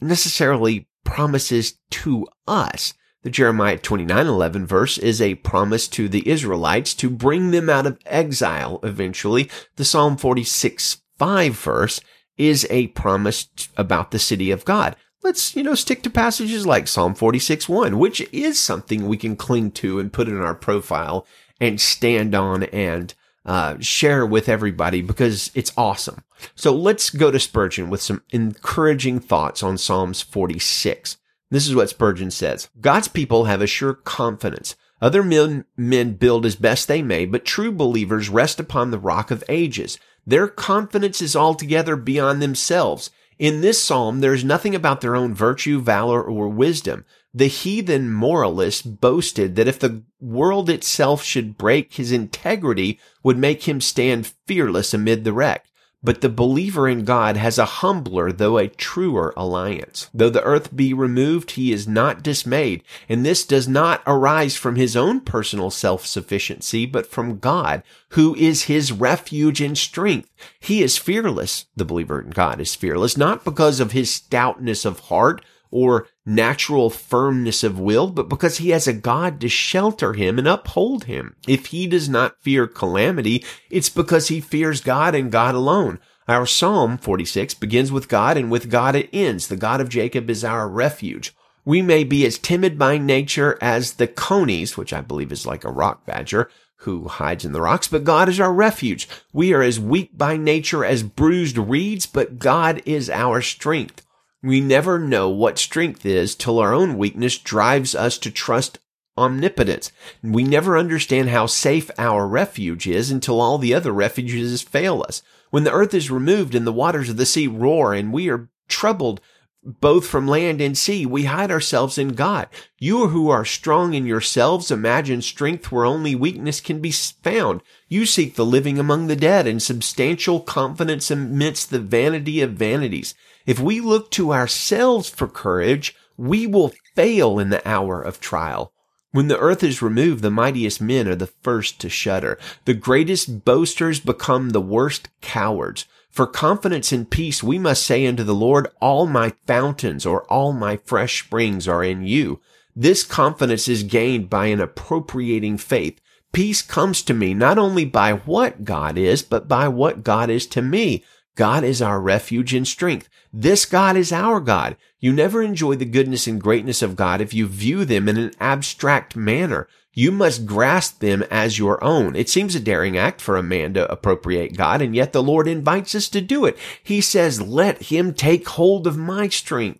necessarily 0.00 0.86
promises 1.04 1.78
to 1.90 2.26
us. 2.46 2.94
The 3.22 3.30
Jeremiah 3.30 3.78
29:11 3.78 4.66
verse 4.66 4.96
is 4.96 5.20
a 5.20 5.34
promise 5.36 5.88
to 5.88 6.08
the 6.08 6.28
Israelites 6.28 6.94
to 6.94 7.10
bring 7.10 7.50
them 7.50 7.68
out 7.68 7.86
of 7.86 7.98
exile 8.06 8.78
eventually. 8.82 9.50
The 9.76 9.84
Psalm 9.84 10.16
46 10.16 11.02
5 11.18 11.54
verse 11.54 12.00
is 12.36 12.66
a 12.70 12.86
promise 12.88 13.48
about 13.76 14.12
the 14.12 14.18
city 14.18 14.50
of 14.50 14.64
God. 14.64 14.94
Let's, 15.22 15.56
you 15.56 15.64
know, 15.64 15.74
stick 15.74 16.02
to 16.04 16.10
passages 16.10 16.64
like 16.64 16.86
Psalm 16.86 17.14
46 17.14 17.68
1, 17.68 17.98
which 17.98 18.20
is 18.32 18.58
something 18.58 19.08
we 19.08 19.16
can 19.16 19.34
cling 19.34 19.72
to 19.72 19.98
and 19.98 20.12
put 20.12 20.28
in 20.28 20.40
our 20.40 20.54
profile 20.54 21.26
and 21.60 21.80
stand 21.80 22.36
on 22.36 22.62
and 22.64 23.14
uh, 23.48 23.78
share 23.80 24.26
with 24.26 24.46
everybody 24.46 25.00
because 25.00 25.50
it's 25.54 25.72
awesome. 25.74 26.22
So 26.54 26.74
let's 26.74 27.08
go 27.08 27.30
to 27.30 27.40
Spurgeon 27.40 27.88
with 27.88 28.02
some 28.02 28.22
encouraging 28.28 29.20
thoughts 29.20 29.62
on 29.62 29.78
Psalms 29.78 30.20
46. 30.20 31.16
This 31.50 31.66
is 31.66 31.74
what 31.74 31.88
Spurgeon 31.88 32.30
says. 32.30 32.68
God's 32.78 33.08
people 33.08 33.44
have 33.44 33.62
a 33.62 33.66
sure 33.66 33.94
confidence. 33.94 34.76
Other 35.00 35.22
men, 35.22 35.64
men 35.78 36.12
build 36.12 36.44
as 36.44 36.56
best 36.56 36.88
they 36.88 37.00
may, 37.00 37.24
but 37.24 37.46
true 37.46 37.72
believers 37.72 38.28
rest 38.28 38.60
upon 38.60 38.90
the 38.90 38.98
rock 38.98 39.30
of 39.30 39.42
ages. 39.48 39.98
Their 40.26 40.46
confidence 40.46 41.22
is 41.22 41.34
altogether 41.34 41.96
beyond 41.96 42.42
themselves. 42.42 43.10
In 43.38 43.62
this 43.62 43.82
psalm, 43.82 44.20
there 44.20 44.34
is 44.34 44.44
nothing 44.44 44.74
about 44.74 45.00
their 45.00 45.16
own 45.16 45.32
virtue, 45.32 45.80
valor, 45.80 46.22
or 46.22 46.48
wisdom. 46.48 47.06
The 47.34 47.48
heathen 47.48 48.10
moralist 48.10 49.00
boasted 49.00 49.56
that 49.56 49.68
if 49.68 49.78
the 49.78 50.02
world 50.20 50.70
itself 50.70 51.22
should 51.22 51.58
break, 51.58 51.94
his 51.94 52.10
integrity 52.10 52.98
would 53.22 53.36
make 53.36 53.68
him 53.68 53.80
stand 53.80 54.32
fearless 54.46 54.94
amid 54.94 55.24
the 55.24 55.32
wreck. 55.32 55.66
But 56.00 56.20
the 56.20 56.28
believer 56.28 56.88
in 56.88 57.04
God 57.04 57.36
has 57.36 57.58
a 57.58 57.64
humbler, 57.64 58.30
though 58.30 58.56
a 58.56 58.68
truer 58.68 59.34
alliance. 59.36 60.08
Though 60.14 60.30
the 60.30 60.44
earth 60.44 60.74
be 60.74 60.94
removed, 60.94 61.50
he 61.52 61.72
is 61.72 61.88
not 61.88 62.22
dismayed. 62.22 62.84
And 63.08 63.26
this 63.26 63.44
does 63.44 63.66
not 63.66 64.04
arise 64.06 64.54
from 64.54 64.76
his 64.76 64.96
own 64.96 65.20
personal 65.20 65.70
self-sufficiency, 65.70 66.86
but 66.86 67.08
from 67.08 67.40
God, 67.40 67.82
who 68.10 68.36
is 68.36 68.64
his 68.64 68.92
refuge 68.92 69.60
and 69.60 69.76
strength. 69.76 70.30
He 70.60 70.84
is 70.84 70.96
fearless. 70.96 71.66
The 71.74 71.84
believer 71.84 72.20
in 72.20 72.30
God 72.30 72.60
is 72.60 72.76
fearless, 72.76 73.16
not 73.16 73.44
because 73.44 73.80
of 73.80 73.90
his 73.90 74.14
stoutness 74.14 74.84
of 74.84 75.00
heart, 75.00 75.44
or 75.70 76.06
natural 76.24 76.90
firmness 76.90 77.62
of 77.62 77.78
will, 77.78 78.08
but 78.08 78.28
because 78.28 78.58
he 78.58 78.70
has 78.70 78.86
a 78.86 78.92
God 78.92 79.40
to 79.40 79.48
shelter 79.48 80.12
him 80.12 80.38
and 80.38 80.48
uphold 80.48 81.04
him. 81.04 81.34
If 81.46 81.66
he 81.66 81.86
does 81.86 82.08
not 82.08 82.40
fear 82.40 82.66
calamity, 82.66 83.44
it's 83.70 83.88
because 83.88 84.28
he 84.28 84.40
fears 84.40 84.80
God 84.80 85.14
and 85.14 85.32
God 85.32 85.54
alone. 85.54 85.98
Our 86.26 86.46
Psalm 86.46 86.98
46 86.98 87.54
begins 87.54 87.90
with 87.90 88.08
God 88.08 88.36
and 88.36 88.50
with 88.50 88.70
God 88.70 88.94
it 88.94 89.08
ends. 89.12 89.48
The 89.48 89.56
God 89.56 89.80
of 89.80 89.88
Jacob 89.88 90.28
is 90.28 90.44
our 90.44 90.68
refuge. 90.68 91.34
We 91.64 91.82
may 91.82 92.04
be 92.04 92.24
as 92.26 92.38
timid 92.38 92.78
by 92.78 92.98
nature 92.98 93.58
as 93.60 93.94
the 93.94 94.06
conies, 94.06 94.76
which 94.76 94.92
I 94.92 95.00
believe 95.00 95.32
is 95.32 95.46
like 95.46 95.64
a 95.64 95.70
rock 95.70 96.06
badger, 96.06 96.50
who 96.82 97.08
hides 97.08 97.44
in 97.44 97.52
the 97.52 97.60
rocks, 97.60 97.88
but 97.88 98.04
God 98.04 98.28
is 98.28 98.38
our 98.38 98.52
refuge. 98.52 99.08
We 99.32 99.52
are 99.52 99.62
as 99.62 99.80
weak 99.80 100.16
by 100.16 100.36
nature 100.36 100.84
as 100.84 101.02
bruised 101.02 101.58
reeds, 101.58 102.06
but 102.06 102.38
God 102.38 102.82
is 102.86 103.10
our 103.10 103.42
strength. 103.42 104.06
We 104.42 104.60
never 104.60 105.00
know 105.00 105.28
what 105.28 105.58
strength 105.58 106.06
is 106.06 106.36
till 106.36 106.60
our 106.60 106.72
own 106.72 106.96
weakness 106.96 107.38
drives 107.38 107.94
us 107.94 108.18
to 108.18 108.30
trust 108.30 108.78
omnipotence. 109.16 109.90
We 110.22 110.44
never 110.44 110.78
understand 110.78 111.30
how 111.30 111.46
safe 111.46 111.90
our 111.98 112.26
refuge 112.26 112.86
is 112.86 113.10
until 113.10 113.40
all 113.40 113.58
the 113.58 113.74
other 113.74 113.92
refuges 113.92 114.62
fail 114.62 115.04
us. 115.06 115.22
When 115.50 115.64
the 115.64 115.72
earth 115.72 115.92
is 115.92 116.10
removed 116.10 116.54
and 116.54 116.66
the 116.66 116.72
waters 116.72 117.08
of 117.08 117.16
the 117.16 117.26
sea 117.26 117.48
roar 117.48 117.94
and 117.94 118.12
we 118.12 118.28
are 118.30 118.48
troubled 118.68 119.20
both 119.64 120.06
from 120.06 120.28
land 120.28 120.60
and 120.60 120.78
sea, 120.78 121.04
we 121.04 121.24
hide 121.24 121.50
ourselves 121.50 121.98
in 121.98 122.10
God. 122.10 122.46
You 122.78 123.08
who 123.08 123.28
are 123.28 123.44
strong 123.44 123.92
in 123.92 124.06
yourselves 124.06 124.70
imagine 124.70 125.20
strength 125.20 125.72
where 125.72 125.84
only 125.84 126.14
weakness 126.14 126.60
can 126.60 126.80
be 126.80 126.92
found. 126.92 127.62
You 127.88 128.06
seek 128.06 128.36
the 128.36 128.46
living 128.46 128.78
among 128.78 129.08
the 129.08 129.16
dead 129.16 129.48
and 129.48 129.60
substantial 129.60 130.40
confidence 130.40 131.10
amidst 131.10 131.70
the 131.70 131.80
vanity 131.80 132.40
of 132.40 132.52
vanities. 132.52 133.14
If 133.48 133.58
we 133.58 133.80
look 133.80 134.10
to 134.10 134.34
ourselves 134.34 135.08
for 135.08 135.26
courage, 135.26 135.96
we 136.18 136.46
will 136.46 136.74
fail 136.94 137.38
in 137.38 137.48
the 137.48 137.66
hour 137.66 138.02
of 138.02 138.20
trial. 138.20 138.74
When 139.12 139.28
the 139.28 139.38
earth 139.38 139.64
is 139.64 139.80
removed, 139.80 140.20
the 140.20 140.30
mightiest 140.30 140.82
men 140.82 141.08
are 141.08 141.14
the 141.14 141.28
first 141.42 141.80
to 141.80 141.88
shudder. 141.88 142.38
The 142.66 142.74
greatest 142.74 143.46
boasters 143.46 144.00
become 144.00 144.50
the 144.50 144.60
worst 144.60 145.08
cowards. 145.22 145.86
For 146.10 146.26
confidence 146.26 146.92
and 146.92 147.08
peace, 147.08 147.42
we 147.42 147.58
must 147.58 147.86
say 147.86 148.06
unto 148.06 148.22
the 148.22 148.34
Lord, 148.34 148.68
all 148.82 149.06
my 149.06 149.32
fountains 149.46 150.04
or 150.04 150.24
all 150.24 150.52
my 150.52 150.76
fresh 150.84 151.24
springs 151.24 151.66
are 151.66 151.82
in 151.82 152.02
you. 152.02 152.40
This 152.76 153.02
confidence 153.02 153.66
is 153.66 153.82
gained 153.82 154.28
by 154.28 154.48
an 154.48 154.60
appropriating 154.60 155.56
faith. 155.56 155.98
Peace 156.32 156.60
comes 156.60 157.00
to 157.04 157.14
me 157.14 157.32
not 157.32 157.56
only 157.56 157.86
by 157.86 158.12
what 158.12 158.64
God 158.64 158.98
is, 158.98 159.22
but 159.22 159.48
by 159.48 159.68
what 159.68 160.04
God 160.04 160.28
is 160.28 160.46
to 160.48 160.60
me. 160.60 161.02
God 161.38 161.62
is 161.62 161.80
our 161.80 162.00
refuge 162.00 162.52
and 162.52 162.66
strength. 162.66 163.08
This 163.32 163.64
God 163.64 163.96
is 163.96 164.12
our 164.12 164.40
God. 164.40 164.76
You 164.98 165.12
never 165.12 165.40
enjoy 165.40 165.76
the 165.76 165.84
goodness 165.84 166.26
and 166.26 166.40
greatness 166.40 166.82
of 166.82 166.96
God 166.96 167.20
if 167.20 167.32
you 167.32 167.46
view 167.46 167.84
them 167.84 168.08
in 168.08 168.16
an 168.16 168.32
abstract 168.40 169.14
manner. 169.14 169.68
You 169.92 170.10
must 170.10 170.46
grasp 170.46 170.98
them 170.98 171.22
as 171.30 171.56
your 171.56 171.82
own. 171.82 172.16
It 172.16 172.28
seems 172.28 172.56
a 172.56 172.60
daring 172.60 172.98
act 172.98 173.20
for 173.20 173.36
a 173.36 173.42
man 173.44 173.74
to 173.74 173.88
appropriate 173.88 174.56
God, 174.56 174.82
and 174.82 174.96
yet 174.96 175.12
the 175.12 175.22
Lord 175.22 175.46
invites 175.46 175.94
us 175.94 176.08
to 176.08 176.20
do 176.20 176.44
it. 176.44 176.58
He 176.82 177.00
says, 177.00 177.40
let 177.40 177.82
him 177.82 178.14
take 178.14 178.48
hold 178.48 178.88
of 178.88 178.96
my 178.96 179.28
strength. 179.28 179.78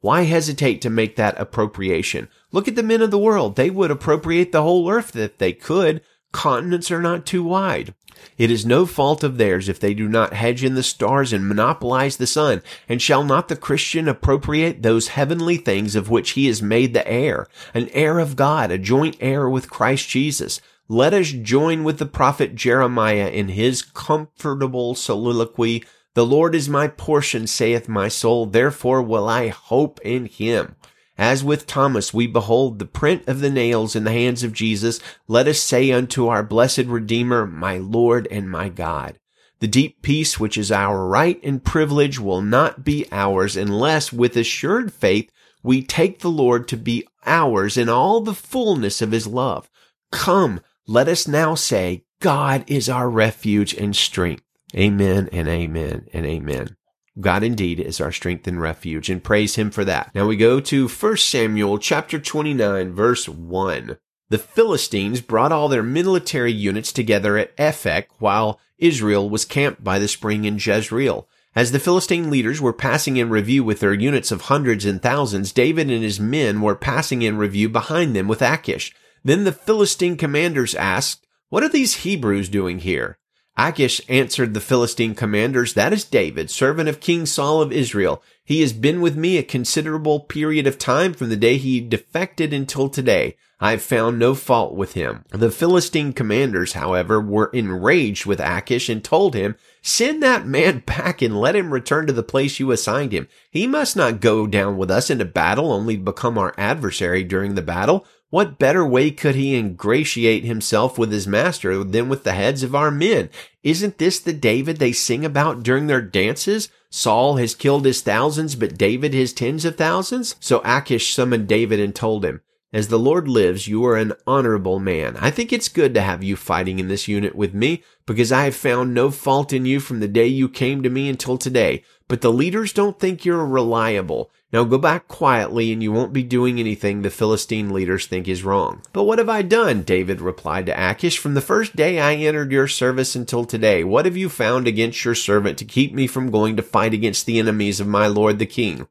Why 0.00 0.22
hesitate 0.22 0.82
to 0.82 0.90
make 0.90 1.14
that 1.14 1.38
appropriation? 1.40 2.28
Look 2.50 2.66
at 2.66 2.74
the 2.74 2.82
men 2.82 3.00
of 3.00 3.12
the 3.12 3.18
world. 3.18 3.54
They 3.54 3.70
would 3.70 3.92
appropriate 3.92 4.50
the 4.50 4.62
whole 4.62 4.90
earth 4.90 5.14
if 5.14 5.38
they 5.38 5.52
could. 5.52 6.02
Continents 6.36 6.90
are 6.90 7.00
not 7.00 7.24
too 7.24 7.42
wide. 7.42 7.94
It 8.36 8.50
is 8.50 8.66
no 8.66 8.84
fault 8.84 9.24
of 9.24 9.38
theirs 9.38 9.70
if 9.70 9.80
they 9.80 9.94
do 9.94 10.06
not 10.06 10.34
hedge 10.34 10.62
in 10.62 10.74
the 10.74 10.82
stars 10.82 11.32
and 11.32 11.48
monopolize 11.48 12.18
the 12.18 12.26
sun. 12.26 12.60
And 12.90 13.00
shall 13.00 13.24
not 13.24 13.48
the 13.48 13.56
Christian 13.56 14.06
appropriate 14.06 14.82
those 14.82 15.08
heavenly 15.08 15.56
things 15.56 15.96
of 15.96 16.10
which 16.10 16.32
he 16.32 16.46
is 16.46 16.60
made 16.60 16.92
the 16.92 17.08
heir, 17.08 17.46
an 17.72 17.88
heir 17.88 18.18
of 18.18 18.36
God, 18.36 18.70
a 18.70 18.76
joint 18.76 19.16
heir 19.18 19.48
with 19.48 19.70
Christ 19.70 20.10
Jesus? 20.10 20.60
Let 20.88 21.14
us 21.14 21.28
join 21.28 21.84
with 21.84 21.98
the 21.98 22.04
prophet 22.04 22.54
Jeremiah 22.54 23.28
in 23.28 23.48
his 23.48 23.80
comfortable 23.80 24.94
soliloquy, 24.94 25.84
The 26.12 26.26
Lord 26.26 26.54
is 26.54 26.68
my 26.68 26.86
portion, 26.86 27.46
saith 27.46 27.88
my 27.88 28.08
soul, 28.08 28.44
therefore 28.44 29.00
will 29.00 29.26
I 29.26 29.48
hope 29.48 30.00
in 30.02 30.26
him. 30.26 30.76
As 31.18 31.42
with 31.42 31.66
Thomas 31.66 32.12
we 32.12 32.26
behold 32.26 32.78
the 32.78 32.84
print 32.84 33.26
of 33.26 33.40
the 33.40 33.50
nails 33.50 33.96
in 33.96 34.04
the 34.04 34.12
hands 34.12 34.42
of 34.42 34.52
Jesus, 34.52 35.00
let 35.26 35.48
us 35.48 35.58
say 35.58 35.90
unto 35.90 36.28
our 36.28 36.42
blessed 36.42 36.86
Redeemer, 36.86 37.46
my 37.46 37.78
Lord 37.78 38.28
and 38.30 38.50
my 38.50 38.68
God. 38.68 39.18
The 39.60 39.66
deep 39.66 40.02
peace 40.02 40.38
which 40.38 40.58
is 40.58 40.70
our 40.70 41.06
right 41.06 41.40
and 41.42 41.64
privilege 41.64 42.18
will 42.20 42.42
not 42.42 42.84
be 42.84 43.06
ours 43.10 43.56
unless 43.56 44.12
with 44.12 44.36
assured 44.36 44.92
faith 44.92 45.30
we 45.62 45.82
take 45.82 46.20
the 46.20 46.30
Lord 46.30 46.68
to 46.68 46.76
be 46.76 47.06
ours 47.24 47.78
in 47.78 47.88
all 47.88 48.20
the 48.20 48.34
fullness 48.34 49.00
of 49.00 49.12
his 49.12 49.26
love. 49.26 49.70
Come, 50.12 50.60
let 50.86 51.08
us 51.08 51.26
now 51.26 51.54
say, 51.54 52.04
God 52.20 52.64
is 52.66 52.88
our 52.88 53.08
refuge 53.08 53.74
and 53.74 53.96
strength. 53.96 54.42
Amen 54.76 55.28
and 55.32 55.48
amen 55.48 56.08
and 56.12 56.26
amen. 56.26 56.76
God 57.18 57.42
indeed 57.42 57.80
is 57.80 58.00
our 58.00 58.12
strength 58.12 58.46
and 58.46 58.60
refuge 58.60 59.08
and 59.08 59.24
praise 59.24 59.56
him 59.56 59.70
for 59.70 59.84
that. 59.84 60.14
Now 60.14 60.26
we 60.26 60.36
go 60.36 60.60
to 60.60 60.88
1 60.88 61.16
Samuel 61.16 61.78
chapter 61.78 62.18
29 62.18 62.92
verse 62.92 63.28
1. 63.28 63.96
The 64.28 64.38
Philistines 64.38 65.20
brought 65.20 65.52
all 65.52 65.68
their 65.68 65.82
military 65.82 66.52
units 66.52 66.92
together 66.92 67.38
at 67.38 67.56
Aphek 67.56 68.06
while 68.18 68.60
Israel 68.76 69.30
was 69.30 69.44
camped 69.44 69.82
by 69.82 69.98
the 69.98 70.08
spring 70.08 70.44
in 70.44 70.58
Jezreel. 70.58 71.28
As 71.54 71.72
the 71.72 71.78
Philistine 71.78 72.28
leaders 72.28 72.60
were 72.60 72.74
passing 72.74 73.16
in 73.16 73.30
review 73.30 73.64
with 73.64 73.80
their 73.80 73.94
units 73.94 74.30
of 74.30 74.42
hundreds 74.42 74.84
and 74.84 75.00
thousands, 75.00 75.52
David 75.52 75.90
and 75.90 76.02
his 76.02 76.20
men 76.20 76.60
were 76.60 76.74
passing 76.74 77.22
in 77.22 77.38
review 77.38 77.70
behind 77.70 78.14
them 78.14 78.28
with 78.28 78.42
Achish. 78.42 78.94
Then 79.24 79.44
the 79.44 79.52
Philistine 79.52 80.18
commanders 80.18 80.74
asked, 80.74 81.26
What 81.48 81.62
are 81.62 81.68
these 81.70 82.02
Hebrews 82.02 82.50
doing 82.50 82.80
here? 82.80 83.18
Achish 83.58 84.02
answered 84.08 84.52
the 84.52 84.60
Philistine 84.60 85.14
commanders, 85.14 85.74
That 85.74 85.92
is 85.92 86.04
David, 86.04 86.50
servant 86.50 86.88
of 86.88 87.00
King 87.00 87.24
Saul 87.24 87.62
of 87.62 87.72
Israel. 87.72 88.22
He 88.44 88.60
has 88.60 88.72
been 88.72 89.00
with 89.00 89.16
me 89.16 89.38
a 89.38 89.42
considerable 89.42 90.20
period 90.20 90.66
of 90.66 90.78
time 90.78 91.14
from 91.14 91.30
the 91.30 91.36
day 91.36 91.56
he 91.56 91.80
defected 91.80 92.52
until 92.52 92.88
today. 92.88 93.36
I 93.58 93.70
have 93.70 93.82
found 93.82 94.18
no 94.18 94.34
fault 94.34 94.74
with 94.74 94.92
him. 94.92 95.24
The 95.30 95.50
Philistine 95.50 96.12
commanders, 96.12 96.74
however, 96.74 97.18
were 97.18 97.50
enraged 97.54 98.26
with 98.26 98.38
Achish 98.38 98.90
and 98.90 99.02
told 99.02 99.34
him, 99.34 99.56
Send 99.80 100.22
that 100.22 100.46
man 100.46 100.80
back 100.86 101.22
and 101.22 101.40
let 101.40 101.56
him 101.56 101.72
return 101.72 102.06
to 102.06 102.12
the 102.12 102.22
place 102.22 102.60
you 102.60 102.70
assigned 102.70 103.12
him. 103.12 103.28
He 103.50 103.66
must 103.66 103.96
not 103.96 104.20
go 104.20 104.46
down 104.46 104.76
with 104.76 104.90
us 104.90 105.08
into 105.08 105.24
battle 105.24 105.72
only 105.72 105.96
to 105.96 106.02
become 106.02 106.36
our 106.36 106.52
adversary 106.58 107.24
during 107.24 107.54
the 107.54 107.62
battle. 107.62 108.06
What 108.30 108.58
better 108.58 108.84
way 108.84 109.12
could 109.12 109.36
he 109.36 109.54
ingratiate 109.54 110.44
himself 110.44 110.98
with 110.98 111.12
his 111.12 111.28
master 111.28 111.84
than 111.84 112.08
with 112.08 112.24
the 112.24 112.32
heads 112.32 112.64
of 112.64 112.74
our 112.74 112.90
men? 112.90 113.30
Isn't 113.62 113.98
this 113.98 114.18
the 114.18 114.32
David 114.32 114.78
they 114.78 114.90
sing 114.90 115.24
about 115.24 115.62
during 115.62 115.86
their 115.86 116.02
dances? 116.02 116.68
Saul 116.90 117.36
has 117.36 117.54
killed 117.54 117.84
his 117.84 118.02
thousands, 118.02 118.56
but 118.56 118.76
David 118.76 119.14
his 119.14 119.32
tens 119.32 119.64
of 119.64 119.76
thousands? 119.76 120.34
So 120.40 120.60
Achish 120.64 121.14
summoned 121.14 121.46
David 121.46 121.78
and 121.78 121.94
told 121.94 122.24
him, 122.24 122.40
as 122.72 122.88
the 122.88 122.98
Lord 122.98 123.28
lives, 123.28 123.68
you 123.68 123.84
are 123.86 123.96
an 123.96 124.12
honorable 124.26 124.80
man. 124.80 125.16
I 125.18 125.30
think 125.30 125.52
it's 125.52 125.68
good 125.68 125.94
to 125.94 126.00
have 126.00 126.24
you 126.24 126.34
fighting 126.34 126.80
in 126.80 126.88
this 126.88 127.06
unit 127.06 127.36
with 127.36 127.54
me 127.54 127.84
because 128.06 128.32
I 128.32 128.44
have 128.44 128.56
found 128.56 128.92
no 128.92 129.10
fault 129.10 129.52
in 129.52 129.64
you 129.66 129.78
from 129.78 130.00
the 130.00 130.08
day 130.08 130.26
you 130.26 130.48
came 130.48 130.82
to 130.82 130.90
me 130.90 131.08
until 131.08 131.38
today. 131.38 131.84
But 132.08 132.22
the 132.22 132.32
leaders 132.32 132.72
don't 132.72 132.98
think 132.98 133.24
you're 133.24 133.46
reliable. 133.46 134.30
Now 134.56 134.64
go 134.64 134.78
back 134.78 135.06
quietly 135.06 135.70
and 135.70 135.82
you 135.82 135.92
won't 135.92 136.14
be 136.14 136.22
doing 136.22 136.58
anything 136.58 137.02
the 137.02 137.10
Philistine 137.10 137.74
leaders 137.74 138.06
think 138.06 138.26
is 138.26 138.42
wrong. 138.42 138.80
But 138.94 139.04
what 139.04 139.18
have 139.18 139.28
I 139.28 139.42
done? 139.42 139.82
David 139.82 140.22
replied 140.22 140.64
to 140.64 140.90
Achish. 140.90 141.18
From 141.18 141.34
the 141.34 141.42
first 141.42 141.76
day 141.76 142.00
I 142.00 142.14
entered 142.14 142.50
your 142.50 142.66
service 142.66 143.14
until 143.14 143.44
today, 143.44 143.84
what 143.84 144.06
have 144.06 144.16
you 144.16 144.30
found 144.30 144.66
against 144.66 145.04
your 145.04 145.14
servant 145.14 145.58
to 145.58 145.66
keep 145.66 145.92
me 145.92 146.06
from 146.06 146.30
going 146.30 146.56
to 146.56 146.62
fight 146.62 146.94
against 146.94 147.26
the 147.26 147.38
enemies 147.38 147.80
of 147.80 147.86
my 147.86 148.06
lord 148.06 148.38
the 148.38 148.46
king? 148.46 148.88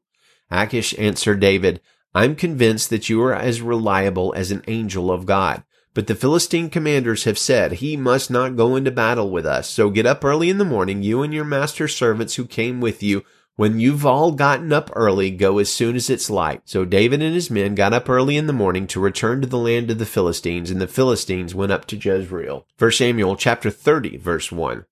Achish 0.52 0.96
answered 1.00 1.40
David, 1.40 1.80
I'm 2.14 2.36
convinced 2.36 2.88
that 2.90 3.08
you 3.08 3.20
are 3.24 3.34
as 3.34 3.60
reliable 3.60 4.32
as 4.36 4.52
an 4.52 4.62
angel 4.68 5.10
of 5.10 5.26
God. 5.26 5.64
But 5.94 6.06
the 6.06 6.14
Philistine 6.14 6.70
commanders 6.70 7.24
have 7.24 7.40
said, 7.40 7.72
he 7.72 7.96
must 7.96 8.30
not 8.30 8.54
go 8.54 8.76
into 8.76 8.92
battle 8.92 9.32
with 9.32 9.44
us. 9.44 9.68
So 9.68 9.90
get 9.90 10.06
up 10.06 10.24
early 10.24 10.48
in 10.48 10.58
the 10.58 10.64
morning, 10.64 11.02
you 11.02 11.22
and 11.22 11.34
your 11.34 11.44
master's 11.44 11.96
servants 11.96 12.36
who 12.36 12.46
came 12.46 12.80
with 12.80 13.02
you. 13.02 13.24
When 13.56 13.80
you've 13.80 14.04
all 14.04 14.32
gotten 14.32 14.70
up 14.70 14.90
early, 14.94 15.30
go 15.30 15.56
as 15.56 15.70
soon 15.70 15.96
as 15.96 16.10
it's 16.10 16.28
light. 16.28 16.60
So 16.66 16.84
David 16.84 17.22
and 17.22 17.34
his 17.34 17.50
men 17.50 17.74
got 17.74 17.94
up 17.94 18.10
early 18.10 18.36
in 18.36 18.46
the 18.46 18.52
morning 18.52 18.86
to 18.88 19.00
return 19.00 19.40
to 19.40 19.46
the 19.46 19.56
land 19.56 19.90
of 19.90 19.98
the 19.98 20.04
Philistines, 20.04 20.70
and 20.70 20.78
the 20.78 20.86
Philistines 20.86 21.54
went 21.54 21.72
up 21.72 21.86
to 21.86 21.96
Jezreel. 21.96 22.66
1 22.78 22.92
Samuel 22.92 23.34
chapter 23.34 23.70
30, 23.70 24.18
verse 24.18 24.52
1. 24.52 24.84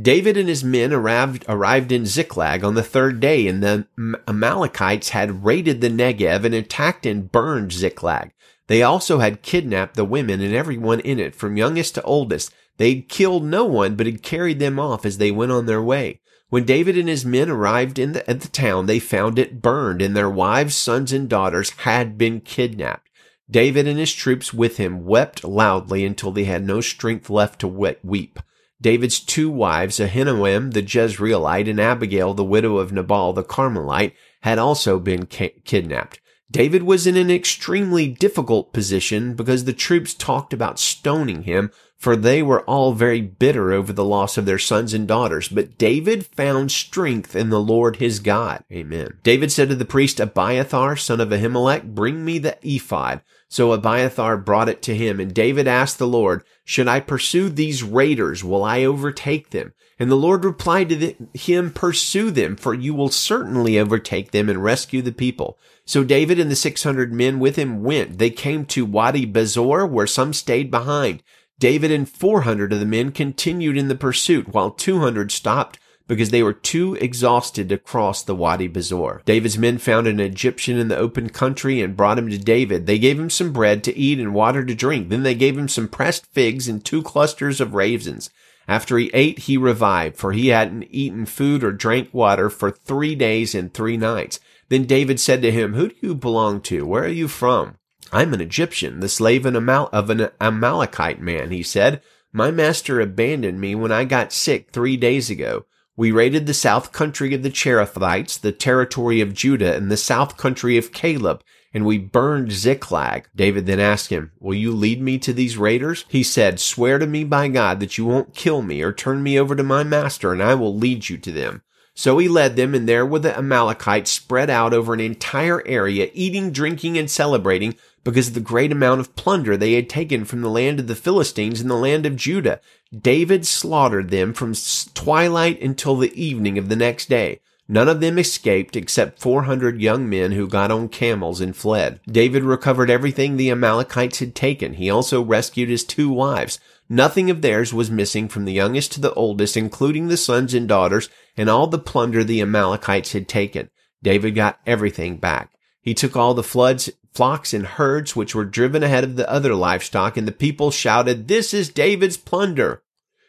David 0.00 0.36
and 0.36 0.48
his 0.48 0.62
men 0.62 0.92
arrived, 0.92 1.44
arrived 1.48 1.90
in 1.90 2.06
Ziklag 2.06 2.62
on 2.62 2.76
the 2.76 2.84
third 2.84 3.18
day, 3.18 3.48
and 3.48 3.60
the 3.60 3.88
Amalekites 4.28 5.08
had 5.08 5.44
raided 5.44 5.80
the 5.80 5.88
Negev 5.88 6.44
and 6.44 6.54
attacked 6.54 7.04
and 7.04 7.32
burned 7.32 7.72
Ziklag. 7.72 8.30
They 8.68 8.84
also 8.84 9.18
had 9.18 9.42
kidnapped 9.42 9.96
the 9.96 10.04
women 10.04 10.40
and 10.40 10.54
everyone 10.54 11.00
in 11.00 11.18
it, 11.18 11.34
from 11.34 11.56
youngest 11.56 11.96
to 11.96 12.02
oldest. 12.02 12.54
They'd 12.76 13.08
killed 13.08 13.42
no 13.42 13.64
one, 13.64 13.96
but 13.96 14.06
had 14.06 14.22
carried 14.22 14.60
them 14.60 14.78
off 14.78 15.04
as 15.04 15.18
they 15.18 15.32
went 15.32 15.50
on 15.50 15.66
their 15.66 15.82
way. 15.82 16.20
When 16.52 16.66
David 16.66 16.98
and 16.98 17.08
his 17.08 17.24
men 17.24 17.48
arrived 17.48 17.98
in 17.98 18.12
the, 18.12 18.28
at 18.28 18.42
the 18.42 18.48
town, 18.48 18.84
they 18.84 18.98
found 18.98 19.38
it 19.38 19.62
burned 19.62 20.02
and 20.02 20.14
their 20.14 20.28
wives, 20.28 20.74
sons, 20.74 21.10
and 21.10 21.26
daughters 21.26 21.70
had 21.70 22.18
been 22.18 22.42
kidnapped. 22.42 23.08
David 23.50 23.88
and 23.88 23.98
his 23.98 24.12
troops 24.12 24.52
with 24.52 24.76
him 24.76 25.06
wept 25.06 25.44
loudly 25.44 26.04
until 26.04 26.30
they 26.30 26.44
had 26.44 26.62
no 26.62 26.82
strength 26.82 27.30
left 27.30 27.60
to 27.60 27.96
weep. 28.02 28.38
David's 28.82 29.18
two 29.18 29.48
wives, 29.48 29.98
Ahinoam 29.98 30.74
the 30.74 30.82
Jezreelite 30.82 31.70
and 31.70 31.80
Abigail 31.80 32.34
the 32.34 32.44
widow 32.44 32.76
of 32.76 32.92
Nabal 32.92 33.32
the 33.32 33.42
Carmelite, 33.42 34.12
had 34.42 34.58
also 34.58 34.98
been 34.98 35.24
ki- 35.24 35.62
kidnapped. 35.64 36.20
David 36.50 36.82
was 36.82 37.06
in 37.06 37.16
an 37.16 37.30
extremely 37.30 38.08
difficult 38.08 38.74
position 38.74 39.32
because 39.32 39.64
the 39.64 39.72
troops 39.72 40.12
talked 40.12 40.52
about 40.52 40.78
stoning 40.78 41.44
him 41.44 41.70
for 42.02 42.16
they 42.16 42.42
were 42.42 42.62
all 42.62 42.94
very 42.94 43.20
bitter 43.20 43.70
over 43.72 43.92
the 43.92 44.04
loss 44.04 44.36
of 44.36 44.44
their 44.44 44.58
sons 44.58 44.92
and 44.92 45.06
daughters. 45.06 45.48
But 45.48 45.78
David 45.78 46.26
found 46.26 46.72
strength 46.72 47.36
in 47.36 47.50
the 47.50 47.60
Lord 47.60 47.96
his 47.96 48.18
God. 48.18 48.64
Amen. 48.72 49.18
David 49.22 49.52
said 49.52 49.68
to 49.68 49.76
the 49.76 49.84
priest 49.84 50.18
Abiathar, 50.18 50.96
son 50.96 51.20
of 51.20 51.28
Ahimelech, 51.28 51.94
bring 51.94 52.24
me 52.24 52.38
the 52.40 52.58
ephod. 52.62 53.20
So 53.48 53.70
Abiathar 53.70 54.36
brought 54.38 54.68
it 54.68 54.82
to 54.82 54.96
him, 54.96 55.20
and 55.20 55.32
David 55.32 55.68
asked 55.68 56.00
the 56.00 56.08
Lord, 56.08 56.42
should 56.64 56.88
I 56.88 56.98
pursue 56.98 57.48
these 57.48 57.84
raiders? 57.84 58.42
Will 58.42 58.64
I 58.64 58.82
overtake 58.82 59.50
them? 59.50 59.72
And 59.96 60.10
the 60.10 60.16
Lord 60.16 60.44
replied 60.44 60.88
to 60.88 60.96
the, 60.96 61.16
him, 61.34 61.70
pursue 61.70 62.32
them, 62.32 62.56
for 62.56 62.74
you 62.74 62.94
will 62.94 63.10
certainly 63.10 63.78
overtake 63.78 64.32
them 64.32 64.48
and 64.48 64.64
rescue 64.64 65.02
the 65.02 65.12
people. 65.12 65.56
So 65.84 66.02
David 66.02 66.40
and 66.40 66.50
the 66.50 66.56
600 66.56 67.12
men 67.12 67.38
with 67.38 67.54
him 67.54 67.84
went. 67.84 68.18
They 68.18 68.30
came 68.30 68.64
to 68.66 68.84
Wadi 68.84 69.24
Besor, 69.24 69.88
where 69.88 70.08
some 70.08 70.32
stayed 70.32 70.68
behind. 70.68 71.22
David 71.58 71.90
and 71.90 72.08
400 72.08 72.72
of 72.72 72.80
the 72.80 72.86
men 72.86 73.12
continued 73.12 73.76
in 73.76 73.88
the 73.88 73.94
pursuit 73.94 74.48
while 74.48 74.70
200 74.70 75.30
stopped 75.30 75.78
because 76.08 76.30
they 76.30 76.42
were 76.42 76.52
too 76.52 76.94
exhausted 76.96 77.68
to 77.68 77.78
cross 77.78 78.22
the 78.22 78.34
Wadi 78.34 78.68
Besor. 78.68 79.24
David's 79.24 79.56
men 79.56 79.78
found 79.78 80.06
an 80.06 80.20
Egyptian 80.20 80.76
in 80.76 80.88
the 80.88 80.96
open 80.96 81.30
country 81.30 81.80
and 81.80 81.96
brought 81.96 82.18
him 82.18 82.28
to 82.28 82.38
David. 82.38 82.86
They 82.86 82.98
gave 82.98 83.18
him 83.18 83.30
some 83.30 83.52
bread 83.52 83.82
to 83.84 83.96
eat 83.96 84.18
and 84.18 84.34
water 84.34 84.64
to 84.64 84.74
drink. 84.74 85.08
Then 85.08 85.22
they 85.22 85.34
gave 85.34 85.56
him 85.56 85.68
some 85.68 85.88
pressed 85.88 86.26
figs 86.26 86.68
and 86.68 86.84
two 86.84 87.02
clusters 87.02 87.60
of 87.60 87.74
raisins. 87.74 88.30
After 88.68 88.98
he 88.98 89.10
ate, 89.12 89.40
he 89.40 89.56
revived, 89.56 90.16
for 90.16 90.32
he 90.32 90.48
hadn't 90.48 90.86
eaten 90.90 91.26
food 91.26 91.64
or 91.64 91.72
drank 91.72 92.12
water 92.12 92.48
for 92.48 92.70
three 92.70 93.14
days 93.14 93.54
and 93.54 93.72
three 93.72 93.96
nights. 93.96 94.38
Then 94.68 94.84
David 94.84 95.18
said 95.18 95.42
to 95.42 95.50
him, 95.50 95.74
Who 95.74 95.88
do 95.88 95.94
you 96.00 96.14
belong 96.14 96.60
to? 96.62 96.86
Where 96.86 97.04
are 97.04 97.08
you 97.08 97.28
from? 97.28 97.76
I'm 98.12 98.34
an 98.34 98.42
Egyptian, 98.42 99.00
the 99.00 99.08
slave 99.08 99.46
of 99.46 100.10
an 100.10 100.28
Amalekite 100.38 101.20
man, 101.20 101.50
he 101.50 101.62
said. 101.62 102.02
My 102.30 102.50
master 102.50 103.00
abandoned 103.00 103.58
me 103.58 103.74
when 103.74 103.90
I 103.90 104.04
got 104.04 104.34
sick 104.34 104.70
three 104.70 104.98
days 104.98 105.30
ago. 105.30 105.64
We 105.96 106.12
raided 106.12 106.46
the 106.46 106.54
south 106.54 106.92
country 106.92 107.34
of 107.34 107.42
the 107.42 107.50
Cherethites, 107.50 108.38
the 108.38 108.52
territory 108.52 109.22
of 109.22 109.32
Judah, 109.32 109.74
and 109.74 109.90
the 109.90 109.96
south 109.96 110.36
country 110.36 110.76
of 110.76 110.92
Caleb, 110.92 111.42
and 111.72 111.86
we 111.86 111.96
burned 111.96 112.52
Ziklag. 112.52 113.28
David 113.34 113.64
then 113.64 113.80
asked 113.80 114.10
him, 114.10 114.32
Will 114.38 114.54
you 114.54 114.72
lead 114.72 115.00
me 115.00 115.18
to 115.18 115.32
these 115.32 115.56
raiders? 115.56 116.04
He 116.08 116.22
said, 116.22 116.60
Swear 116.60 116.98
to 116.98 117.06
me 117.06 117.24
by 117.24 117.48
God 117.48 117.80
that 117.80 117.96
you 117.96 118.04
won't 118.04 118.34
kill 118.34 118.60
me 118.60 118.82
or 118.82 118.92
turn 118.92 119.22
me 119.22 119.38
over 119.38 119.56
to 119.56 119.62
my 119.62 119.84
master, 119.84 120.32
and 120.32 120.42
I 120.42 120.54
will 120.54 120.76
lead 120.76 121.08
you 121.08 121.16
to 121.16 121.32
them. 121.32 121.62
So 121.94 122.16
he 122.16 122.26
led 122.26 122.56
them, 122.56 122.74
and 122.74 122.88
there 122.88 123.04
were 123.04 123.18
the 123.18 123.36
Amalekites 123.36 124.10
spread 124.10 124.48
out 124.48 124.72
over 124.72 124.94
an 124.94 125.00
entire 125.00 125.66
area, 125.66 126.10
eating, 126.14 126.50
drinking, 126.50 126.96
and 126.96 127.10
celebrating 127.10 127.74
because 128.04 128.28
of 128.28 128.34
the 128.34 128.40
great 128.40 128.72
amount 128.72 129.00
of 129.00 129.14
plunder 129.16 129.56
they 129.56 129.74
had 129.74 129.88
taken 129.88 130.24
from 130.24 130.40
the 130.40 130.50
land 130.50 130.80
of 130.80 130.86
the 130.86 130.94
Philistines 130.94 131.60
and 131.60 131.70
the 131.70 131.76
land 131.76 132.06
of 132.06 132.16
Judah. 132.16 132.60
David 132.96 133.46
slaughtered 133.46 134.10
them 134.10 134.32
from 134.32 134.54
twilight 134.94 135.60
until 135.62 135.96
the 135.96 136.12
evening 136.20 136.58
of 136.58 136.68
the 136.68 136.76
next 136.76 137.08
day. 137.08 137.40
None 137.68 137.88
of 137.88 138.00
them 138.00 138.18
escaped 138.18 138.76
except 138.76 139.20
400 139.20 139.80
young 139.80 140.08
men 140.08 140.32
who 140.32 140.48
got 140.48 140.70
on 140.70 140.88
camels 140.88 141.40
and 141.40 141.56
fled. 141.56 142.00
David 142.06 142.42
recovered 142.42 142.90
everything 142.90 143.36
the 143.36 143.50
Amalekites 143.50 144.18
had 144.18 144.34
taken. 144.34 144.74
He 144.74 144.90
also 144.90 145.22
rescued 145.22 145.68
his 145.68 145.84
two 145.84 146.10
wives. 146.10 146.58
Nothing 146.88 147.30
of 147.30 147.40
theirs 147.40 147.72
was 147.72 147.90
missing 147.90 148.28
from 148.28 148.44
the 148.44 148.52
youngest 148.52 148.92
to 148.92 149.00
the 149.00 149.14
oldest, 149.14 149.56
including 149.56 150.08
the 150.08 150.16
sons 150.16 150.52
and 150.52 150.68
daughters 150.68 151.08
and 151.36 151.48
all 151.48 151.66
the 151.66 151.78
plunder 151.78 152.22
the 152.22 152.42
Amalekites 152.42 153.12
had 153.12 153.28
taken. 153.28 153.70
David 154.02 154.34
got 154.34 154.60
everything 154.66 155.16
back. 155.16 155.52
He 155.80 155.94
took 155.94 156.16
all 156.16 156.34
the 156.34 156.42
floods, 156.42 156.90
flocks 157.12 157.52
and 157.52 157.66
herds 157.66 158.16
which 158.16 158.34
were 158.34 158.44
driven 158.44 158.82
ahead 158.82 159.04
of 159.04 159.16
the 159.16 159.30
other 159.30 159.54
livestock, 159.54 160.16
and 160.16 160.26
the 160.26 160.32
people 160.32 160.70
shouted, 160.70 161.28
This 161.28 161.52
is 161.52 161.68
David's 161.68 162.16
plunder. 162.16 162.82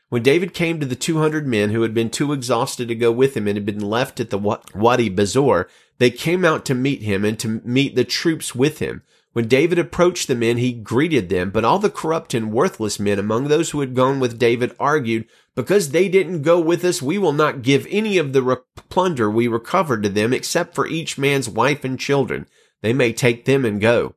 When 0.10 0.24
David 0.24 0.54
came 0.54 0.80
to 0.80 0.86
the 0.86 0.96
200 0.96 1.48
men 1.48 1.72
who 1.72 1.82
had 1.82 1.94
been 1.94 2.10
too 2.10 2.34
exhausted 2.34 2.88
to 2.88 2.96
go 2.96 3.12
with 3.12 3.36
him 3.36 3.48
and 3.48 3.58
had 3.58 3.66
been 3.66 3.80
left 3.80 4.20
at 4.20 4.30
the 4.30 4.38
Wadi 4.38 5.10
Besor, 5.10 5.68
they 5.98 6.12
came 6.12 6.46
out 6.46 6.66
to 6.66 6.76
meet 6.76 7.02
him 7.02 7.26
and 7.26 7.40
to 7.40 7.62
meet 7.66 7.96
the 7.96 8.04
troops 8.04 8.54
with 8.54 8.80
him. 8.80 9.02
When 9.34 9.48
David 9.48 9.80
approached 9.80 10.28
the 10.28 10.36
men, 10.36 10.58
he 10.58 10.72
greeted 10.72 11.30
them, 11.30 11.50
but 11.50 11.66
all 11.66 11.80
the 11.80 11.90
corrupt 11.90 12.36
and 12.36 12.54
worthless 12.54 13.00
men 13.00 13.18
among 13.18 13.48
those 13.48 13.72
who 13.72 13.80
had 13.80 13.96
gone 13.96 14.20
with 14.20 14.38
David 14.38 14.76
argued, 14.80 15.26
because 15.56 15.90
they 15.90 16.08
didn't 16.08 16.44
go 16.44 16.60
with 16.60 16.86
us, 16.86 17.02
we 17.02 17.18
will 17.18 17.34
not 17.34 17.64
give 17.64 17.88
any 17.90 18.20
of 18.20 18.34
the 18.34 18.62
plunder 18.90 19.32
we 19.32 19.48
recovered 19.48 20.04
to 20.04 20.10
them 20.10 20.32
except 20.34 20.76
for 20.76 20.86
each 20.86 21.18
man's 21.18 21.50
wife 21.50 21.84
and 21.84 22.00
children. 22.00 22.46
They 22.84 22.94
may 22.94 23.14
take 23.14 23.46
them 23.46 23.66
and 23.66 23.82
go. 23.82 24.14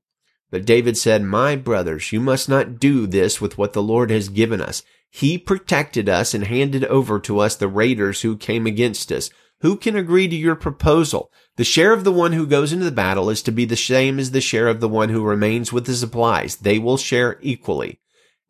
But 0.51 0.67
David 0.67 0.97
said, 0.97 1.23
My 1.23 1.57
brothers, 1.57 2.13
you 2.13 2.21
must 2.21 2.49
not 2.49 2.79
do 2.79 3.07
this 3.07 3.41
with 3.41 3.57
what 3.57 3.73
the 3.73 3.83
Lord 3.83 4.11
has 4.11 4.29
given 4.29 4.61
us. 4.61 4.83
He 5.09 5.39
protected 5.39 6.09
us 6.09 6.35
and 6.35 6.45
handed 6.45 6.85
over 6.85 7.19
to 7.21 7.39
us 7.39 7.57
the 7.57 7.69
raiders 7.69 8.21
who 8.21 8.37
came 8.37 8.67
against 8.67 9.11
us. 9.13 9.31
Who 9.61 9.77
can 9.77 9.97
agree 9.97 10.29
to 10.29 10.37
your 10.37 10.57
proposal? 10.57 11.31
The 11.57 11.65
share 11.65 11.93
of 11.93 12.05
the 12.05 12.13
one 12.13 12.33
who 12.33 12.47
goes 12.47 12.73
into 12.73 12.85
the 12.85 12.91
battle 12.91 13.31
is 13.31 13.41
to 13.43 13.53
be 13.53 13.65
the 13.65 13.77
same 13.77 14.19
as 14.19 14.33
the 14.33 14.41
share 14.41 14.69
of 14.69 14.81
the 14.81 14.89
one 14.89 15.09
who 15.09 15.25
remains 15.25 15.73
with 15.73 15.87
the 15.87 15.95
supplies. 15.95 16.57
They 16.57 16.79
will 16.79 16.99
share 16.99 17.39
equally. 17.41 18.01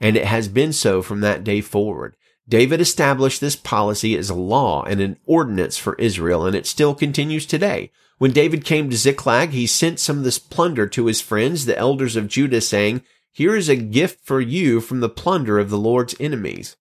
And 0.00 0.16
it 0.16 0.24
has 0.24 0.48
been 0.48 0.72
so 0.72 1.02
from 1.02 1.20
that 1.20 1.44
day 1.44 1.61
forward. 1.61 2.16
David 2.48 2.81
established 2.81 3.40
this 3.40 3.57
policy 3.57 4.16
as 4.16 4.31
a 4.31 4.35
law 4.35 4.83
and 4.85 5.00
an 5.00 5.18
ordinance 5.26 5.76
for 5.76 5.94
Israel, 5.96 6.46
and 6.46 6.57
it 6.57 6.66
still 6.66 6.94
continues 6.94 7.44
today. 7.44 7.90
When 8.18 8.33
David 8.33 8.64
came 8.64 8.88
to 8.88 8.96
Ziklag, 8.96 9.50
he 9.50 9.66
sent 9.66 10.00
some 10.00 10.18
of 10.18 10.24
this 10.24 10.38
plunder 10.38 10.87
to 10.87 11.07
his 11.07 11.20
friends, 11.20 11.66
the 11.66 11.76
elders 11.76 12.16
of 12.16 12.29
Judah, 12.29 12.62
saying, 12.62 13.02
Here 13.31 13.55
is 13.55 13.68
a 13.68 13.76
gift 13.76 14.24
for 14.24 14.40
you 14.40 14.81
from 14.81 15.00
the 15.00 15.11
plunder 15.11 15.59
of 15.59 15.68
the 15.68 15.79
Lord's 15.79 16.14
enemies. 16.18 16.76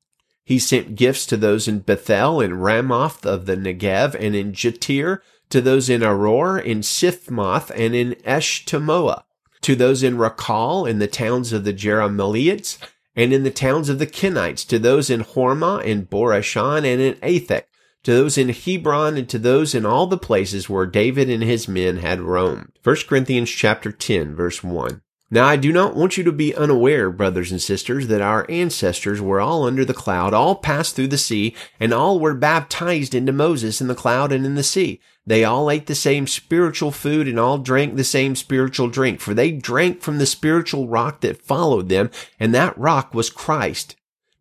He 0.45 0.59
sent 0.59 0.95
gifts 0.95 1.25
to 1.25 1.37
those 1.37 1.67
in 1.67 1.79
Bethel 1.79 2.39
and 2.39 2.63
Ramoth 2.63 3.25
of 3.25 3.47
the 3.47 3.57
Negev 3.57 4.15
and 4.15 4.33
in 4.33 4.53
Jattir, 4.53 5.19
to 5.49 5.59
those 5.59 5.89
in 5.89 6.01
Aroer, 6.01 6.63
in 6.63 6.79
Siphmoth, 6.79 7.69
and 7.75 7.93
in 7.93 8.13
Eshtemoa, 8.25 9.23
to 9.61 9.75
those 9.75 10.03
in 10.03 10.17
Racal, 10.17 10.85
in 10.85 10.99
the 10.99 11.07
towns 11.07 11.51
of 11.51 11.65
the 11.65 11.73
Jerahmeelites, 11.73 12.77
and 13.15 13.33
in 13.33 13.43
the 13.43 13.51
towns 13.51 13.89
of 13.89 13.99
the 13.99 14.07
Kenites, 14.07 14.65
to 14.67 14.79
those 14.79 15.09
in 15.09 15.21
Hormah, 15.21 15.83
in 15.83 16.03
Bor-ashan, 16.03 16.85
and 16.85 17.01
in 17.01 17.15
Athach, 17.15 17.63
to 18.05 18.13
those 18.13 18.37
in 18.37 18.49
Hebron, 18.49 19.17
and 19.17 19.27
to 19.29 19.37
those 19.37 19.75
in 19.75 19.85
all 19.85 20.07
the 20.07 20.17
places 20.17 20.69
where 20.69 20.85
David 20.85 21.29
and 21.29 21.43
his 21.43 21.67
men 21.67 21.97
had 21.97 22.21
roamed. 22.21 22.71
1 22.83 22.95
Corinthians 23.07 23.49
chapter 23.49 23.91
10, 23.91 24.35
verse 24.35 24.63
1. 24.63 25.01
Now 25.31 25.47
I 25.47 25.55
do 25.55 25.73
not 25.73 25.95
want 25.95 26.15
you 26.15 26.23
to 26.23 26.31
be 26.31 26.55
unaware, 26.55 27.09
brothers 27.09 27.51
and 27.51 27.59
sisters, 27.59 28.07
that 28.07 28.21
our 28.21 28.45
ancestors 28.49 29.19
were 29.19 29.41
all 29.41 29.63
under 29.63 29.83
the 29.83 29.93
cloud, 29.93 30.35
all 30.35 30.55
passed 30.55 30.95
through 30.95 31.07
the 31.07 31.17
sea, 31.17 31.55
and 31.79 31.91
all 31.93 32.19
were 32.19 32.35
baptized 32.35 33.15
into 33.15 33.33
Moses 33.33 33.81
in 33.81 33.87
the 33.87 33.95
cloud 33.95 34.31
and 34.31 34.45
in 34.45 34.53
the 34.53 34.63
sea. 34.63 35.01
They 35.25 35.43
all 35.43 35.71
ate 35.71 35.87
the 35.87 35.95
same 35.95 36.27
spiritual 36.27 36.91
food 36.91 37.27
and 37.27 37.39
all 37.39 37.57
drank 37.57 37.95
the 37.95 38.03
same 38.03 38.35
spiritual 38.35 38.87
drink, 38.87 39.19
for 39.19 39.33
they 39.33 39.49
drank 39.49 40.01
from 40.01 40.19
the 40.19 40.27
spiritual 40.27 40.87
rock 40.87 41.21
that 41.21 41.41
followed 41.41 41.89
them, 41.89 42.11
and 42.39 42.53
that 42.53 42.77
rock 42.77 43.15
was 43.15 43.31
Christ. 43.31 43.95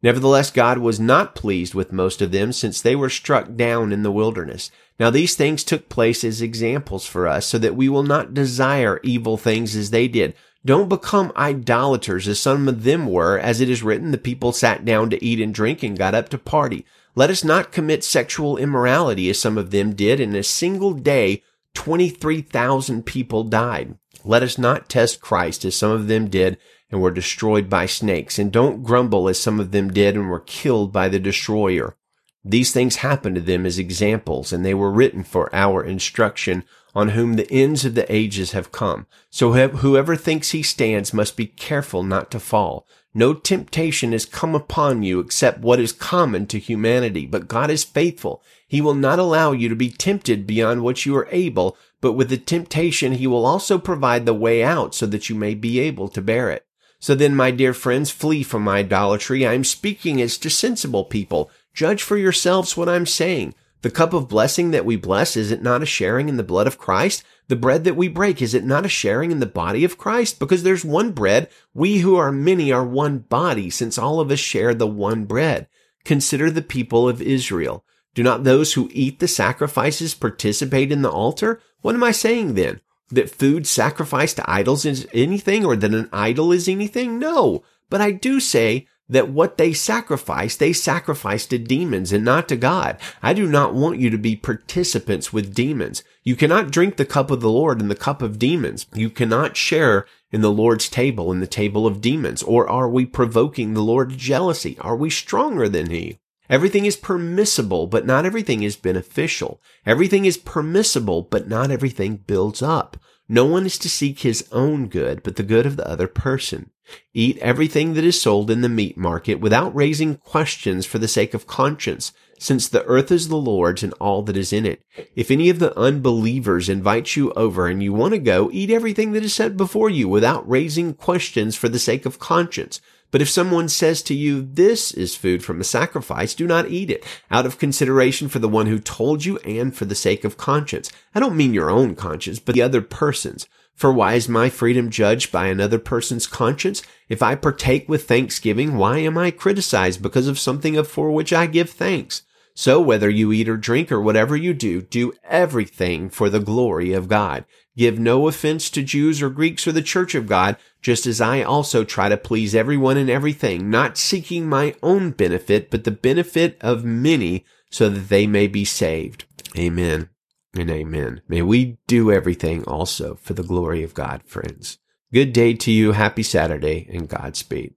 Nevertheless, 0.05 0.51
God 0.51 0.77
was 0.77 1.01
not 1.01 1.35
pleased 1.35 1.73
with 1.73 1.91
most 1.91 2.21
of 2.21 2.31
them 2.31 2.53
since 2.53 2.83
they 2.83 2.95
were 2.95 3.09
struck 3.09 3.57
down 3.57 3.91
in 3.91 4.03
the 4.03 4.13
wilderness. 4.13 4.71
Now 5.01 5.09
these 5.09 5.35
things 5.35 5.65
took 5.65 5.89
place 5.89 6.23
as 6.25 6.43
examples 6.43 7.07
for 7.07 7.27
us 7.27 7.47
so 7.47 7.57
that 7.57 7.75
we 7.75 7.89
will 7.89 8.03
not 8.03 8.35
desire 8.35 9.01
evil 9.03 9.39
things 9.39 9.75
as 9.75 9.89
they 9.89 10.07
did. 10.07 10.35
Don't 10.63 10.91
become 10.91 11.33
idolaters 11.39 12.29
as 12.29 12.39
some 12.39 12.69
of 12.69 12.83
them 12.85 13.07
were, 13.07 13.39
as 13.39 13.63
it 13.63 13.71
is 13.71 13.83
written, 13.83 14.11
the 14.11 14.19
people 14.19 14.53
sat 14.53 14.85
down 14.85 15.09
to 15.09 15.25
eat 15.25 15.41
and 15.41 15.55
drink 15.55 15.83
and 15.83 15.97
got 15.97 16.15
up 16.15 16.29
to 16.29 16.39
party. 16.39 16.85
Let 17.15 17.31
us 17.31 17.43
not 17.43 17.73
commit 17.73 18.05
sexual 18.05 18.59
immorality 18.59 19.31
as 19.31 19.39
some 19.39 19.57
of 19.57 19.71
them 19.71 19.95
did. 19.95 20.21
In 20.21 20.35
a 20.35 20.43
single 20.43 20.93
day, 20.93 21.43
23,000 21.73 23.07
people 23.07 23.43
died. 23.43 23.97
Let 24.23 24.43
us 24.43 24.59
not 24.59 24.91
test 24.91 25.23
Christ 25.23 25.65
as 25.65 25.75
some 25.75 25.93
of 25.93 26.09
them 26.09 26.29
did 26.29 26.59
and 26.91 27.01
were 27.01 27.11
destroyed 27.11 27.69
by 27.69 27.87
snakes. 27.87 28.39
And 28.39 28.53
don't 28.53 28.83
grumble 28.83 29.29
as 29.29 29.41
some 29.41 29.59
of 29.59 29.73
them 29.73 29.93
did 29.93 30.15
and 30.15 30.29
were 30.29 30.41
killed 30.41 30.93
by 30.93 31.09
the 31.09 31.19
destroyer. 31.19 31.97
These 32.45 32.73
things 32.73 32.97
happened 32.97 33.37
to 33.37 33.41
them 33.41 33.65
as 33.65 33.79
examples, 33.79 34.53
and 34.53 34.65
they 34.65 34.75
were 34.75 34.93
written 34.93 35.25
for 35.25 35.55
our 35.55 35.83
instruction, 35.83 36.65
on 36.95 37.09
whom 37.09 37.35
the 37.35 37.51
ends 37.51 37.85
of 37.85 37.95
the 37.95 38.11
ages 38.15 38.53
have 38.53 38.71
come. 38.71 39.07
So 39.31 39.53
whoever 39.53 40.15
thinks 40.15 40.51
he 40.51 40.63
stands 40.63 41.15
must 41.15 41.37
be 41.37 41.47
careful 41.47 42.03
not 42.03 42.31
to 42.31 42.39
fall. 42.39 42.87
No 43.15 43.33
temptation 43.33 44.13
has 44.13 44.27
come 44.27 44.55
upon 44.55 45.03
you 45.03 45.21
except 45.21 45.61
what 45.61 45.81
is 45.81 45.93
common 45.93 46.47
to 46.49 46.59
humanity, 46.59 47.27
but 47.27 47.49
God 47.49 47.71
is 47.71 47.83
faithful. 47.83 48.43
He 48.69 48.81
will 48.81 48.95
not 48.95 49.19
allow 49.19 49.53
you 49.53 49.69
to 49.69 49.77
be 49.77 49.91
tempted 49.91 50.47
beyond 50.47 50.83
what 50.83 51.07
you 51.07 51.17
are 51.17 51.29
able, 51.31 51.77
but 52.01 52.13
with 52.13 52.29
the 52.29 52.37
temptation 52.37 53.13
he 53.13 53.27
will 53.27 53.47
also 53.47 53.79
provide 53.79 54.27
the 54.27 54.35
way 54.35 54.63
out 54.63 54.95
so 54.95 55.07
that 55.07 55.29
you 55.29 55.35
may 55.35 55.55
be 55.55 55.81
able 55.81 56.09
to 56.09 56.21
bear 56.21 56.51
it. 56.51 56.67
So 57.05 57.15
then, 57.15 57.37
my 57.37 57.51
dear 57.51 57.75
friends, 57.75 58.11
flee 58.11 58.43
from 58.43 58.67
idolatry. 58.67 59.47
I 59.47 59.53
am 59.53 59.63
speaking 59.63 60.23
as 60.23 60.39
to 60.39 60.49
sensible 60.49 61.05
people. 61.05 61.51
Judge 61.75 62.03
for 62.03 62.17
yourselves 62.17 62.79
what 62.79 62.89
I'm 62.89 63.05
saying. 63.05 63.55
The 63.83 63.91
cup 63.91 64.15
of 64.15 64.27
blessing 64.27 64.71
that 64.71 64.87
we 64.87 64.97
bless, 64.97 65.37
is 65.37 65.51
it 65.51 65.61
not 65.61 65.83
a 65.83 65.85
sharing 65.85 66.31
in 66.31 66.39
the 66.39 66.43
blood 66.43 66.67
of 66.67 66.79
Christ? 66.79 67.23
The 67.49 67.57
bread 67.57 67.85
that 67.85 67.95
we 67.95 68.09
break, 68.09 68.41
is 68.41 68.55
it 68.55 68.65
not 68.65 68.87
a 68.87 68.89
sharing 68.89 69.31
in 69.31 69.41
the 69.41 69.45
body 69.45 69.85
of 69.85 69.99
Christ? 69.99 70.39
Because 70.39 70.63
there's 70.63 70.83
one 70.83 71.13
bread. 71.13 71.51
We 71.75 71.99
who 71.99 72.17
are 72.17 72.33
many 72.33 72.73
are 72.73 72.87
one 72.87 73.19
body, 73.19 73.69
since 73.69 73.99
all 73.99 74.19
of 74.19 74.31
us 74.31 74.39
share 74.39 74.73
the 74.73 74.87
one 74.87 75.27
bread. 75.27 75.69
Consider 76.07 76.51
the 76.51 76.63
people 76.63 77.07
of 77.07 77.21
Israel. 77.21 77.85
Do 78.15 78.23
not 78.23 78.45
those 78.45 78.73
who 78.73 78.89
eat 78.95 79.19
the 79.19 79.29
sacrifices 79.29 80.15
participate 80.15 80.91
in 80.91 81.03
the 81.03 81.11
altar? 81.11 81.61
What 81.83 81.95
am 81.95 82.03
I 82.03 82.13
saying 82.13 82.55
then? 82.55 82.81
That 83.11 83.31
food 83.31 83.67
sacrificed 83.67 84.37
to 84.37 84.51
idols 84.51 84.85
is 84.85 85.07
anything 85.13 85.65
or 85.65 85.77
that 85.77 85.95
an 85.95 86.09
idol 86.13 86.53
is 86.53 86.69
anything? 86.69 87.19
No. 87.19 87.63
But 87.91 88.01
I 88.01 88.11
do 88.13 88.41
say 88.41 88.87
that 89.09 89.29
what 89.29 89.59
they 89.59 89.73
sacrifice, 89.73 90.57
they 90.57 90.73
sacrifice 90.73 91.47
to 91.47 91.59
demons 91.59 92.13
and 92.13 92.25
not 92.25 92.49
to 92.49 92.57
God. 92.57 92.99
I 93.23 93.35
do 93.35 93.47
not 93.47 93.75
want 93.75 94.01
you 94.01 94.09
to 94.11 94.19
be 94.19 94.35
participants 94.35 95.33
with 95.33 95.55
demons. 95.55 96.03
You 96.23 96.37
cannot 96.37 96.71
drink 96.71 96.97
the 96.97 97.05
cup 97.05 97.31
of 97.31 97.41
the 97.41 97.51
Lord 97.51 97.81
and 97.81 97.91
the 97.91 97.95
cup 97.95 98.23
of 98.23 98.39
demons. 98.39 98.87
You 98.95 99.11
cannot 99.11 99.57
share 99.57 100.07
in 100.33 100.41
the 100.41 100.51
Lord's 100.51 100.89
table 100.89 101.31
and 101.31 101.43
the 101.43 101.47
table 101.47 101.87
of 101.87 102.01
demons. 102.01 102.43
Or 102.43 102.69
are 102.69 102.89
we 102.89 103.05
provoking 103.05 103.75
the 103.75 103.83
Lord 103.83 104.17
jealousy? 104.17 104.79
Are 104.81 104.97
we 104.97 105.11
stronger 105.11 105.69
than 105.69 105.91
he? 105.91 106.19
Everything 106.51 106.85
is 106.85 106.97
permissible, 106.97 107.87
but 107.87 108.05
not 108.05 108.27
everything 108.27 108.63
is 108.63 108.77
beneficial. 108.77 109.61
Everything 109.87 110.25
is 110.25 110.37
permissible, 110.37 111.23
but 111.23 111.49
not 111.49 111.71
everything 111.71 112.17
builds 112.17 112.61
up. 112.61 112.97
No 113.29 113.47
one 113.47 113.65
is 113.65 113.79
to 113.79 113.89
seek 113.89 114.21
his 114.21 114.47
own 114.53 114.89
good, 114.89 115.23
but 115.23 115.37
the 115.37 115.43
good 115.43 115.65
of 115.65 115.77
the 115.77 115.89
other 115.89 116.07
person. 116.07 116.71
Eat 117.15 117.39
everything 117.39 117.95
that 117.95 118.05
is 118.05 118.21
sold 118.21 118.51
in 118.51 118.61
the 118.61 118.69
meat 118.69 118.99
market 118.99 119.37
without 119.37 119.75
raising 119.75 120.17
questions 120.17 120.85
for 120.85 120.99
the 120.99 121.09
sake 121.09 121.33
of 121.33 121.47
conscience, 121.47 122.13
since 122.39 122.69
the 122.69 122.85
earth 122.85 123.11
is 123.11 123.29
the 123.29 123.37
Lord's 123.37 123.83
and 123.83 123.95
all 123.95 124.23
that 124.25 124.37
is 124.37 124.53
in 124.53 124.67
it. 124.67 124.83
If 125.17 125.31
any 125.31 125.49
of 125.49 125.61
the 125.61 125.77
unbelievers 125.79 126.69
invite 126.69 127.17
you 127.17 127.33
over 127.33 127.69
and 127.69 127.83
you 127.83 127.95
want 127.95 128.13
to 128.13 128.19
go, 128.19 128.51
eat 128.53 128.69
everything 128.69 129.13
that 129.13 129.25
is 129.25 129.33
set 129.33 129.57
before 129.57 129.89
you 129.89 130.07
without 130.09 130.47
raising 130.47 130.93
questions 130.93 131.57
for 131.57 131.71
the 131.71 131.79
sake 131.79 132.05
of 132.05 132.19
conscience. 132.19 132.83
But 133.15 133.23
if 133.23 133.31
someone 133.31 133.69
says 133.69 134.03
to 134.03 134.13
you, 134.13 134.43
this 134.43 134.91
is 134.91 135.15
food 135.15 135.45
from 135.45 135.61
a 135.61 135.63
sacrifice, 135.63 136.35
do 136.35 136.49
not 136.49 136.69
eat 136.69 136.91
it 136.91 137.05
out 137.31 137.47
of 137.47 137.59
consideration 137.61 138.29
for 138.29 138.41
the 138.41 138.49
one 138.49 138.67
who 138.67 138.81
told 138.81 139.25
you 139.25 139.39
and 139.45 139.73
for 139.73 139.85
the 139.85 139.95
sake 139.95 140.25
of 140.25 140.37
conscience. 140.37 140.91
I 141.15 141.21
don't 141.21 141.37
mean 141.37 141.55
your 141.55 141.71
own 141.71 141.95
conscience, 141.95 142.41
but 142.41 142.57
the 142.57 142.63
other 142.63 142.83
person's. 142.83 143.47
For 143.77 143.93
why 143.93 144.15
is 144.15 144.29
my 144.29 144.51
freedom 144.51 144.91
judged 144.91 145.31
by 145.31 145.47
another 145.47 145.79
person's 145.79 146.27
conscience? 146.27 146.83
If 147.09 147.23
I 147.23 147.37
partake 147.37 147.89
with 147.89 148.09
thanksgiving, 148.09 148.79
why 148.79 148.99
am 148.99 149.17
I 149.17 149.31
criticized 149.31 150.03
because 150.03 150.27
of 150.27 150.37
something 150.37 150.83
for 150.83 151.13
which 151.13 151.33
I 151.33 151.47
give 151.47 151.71
thanks? 151.71 152.23
So 152.55 152.81
whether 152.81 153.11
you 153.11 153.33
eat 153.33 153.49
or 153.49 153.57
drink 153.57 153.91
or 153.91 154.01
whatever 154.01 154.37
you 154.37 154.55
do, 154.55 154.81
do 154.81 155.13
everything 155.25 156.09
for 156.09 156.31
the 156.31 156.41
glory 156.41 156.93
of 156.93 157.09
God. 157.09 157.45
Give 157.77 157.99
no 157.99 158.29
offense 158.29 158.71
to 158.71 158.83
Jews 158.85 159.21
or 159.21 159.29
Greeks 159.29 159.67
or 159.67 159.73
the 159.73 159.83
church 159.83 160.15
of 160.15 160.29
God, 160.29 160.57
just 160.81 161.07
as 161.07 161.21
I 161.21 161.43
also 161.43 161.83
try 161.83 162.09
to 162.09 162.17
please 162.17 162.55
everyone 162.55 162.97
in 162.97 163.11
everything, 163.11 163.69
not 163.69 163.99
seeking 163.99 164.49
my 164.49 164.77
own 164.83 165.11
benefit, 165.11 165.71
but 165.71 165.83
the 165.83 165.91
benefit 165.91 166.57
of 166.61 166.85
many 166.85 167.45
so 167.71 167.89
that 167.89 168.09
they 168.09 168.29
may 168.29 168.47
be 168.47 168.65
saved. 168.65 169.25
Amen 169.59 170.09
and 170.55 170.71
amen. 170.71 171.23
May 171.29 171.43
we 171.43 171.79
do 171.89 172.13
everything 172.13 172.65
also 172.65 173.17
for 173.17 173.35
the 173.35 173.43
glory 173.43 173.83
of 173.83 173.95
God, 173.95 174.23
friends. 174.25 174.79
Good 175.13 175.33
day 175.33 175.55
to 175.55 175.73
you. 175.73 175.93
Happy 175.93 176.23
Saturday 176.23 176.89
and 176.93 177.09
Godspeed. 177.09 177.75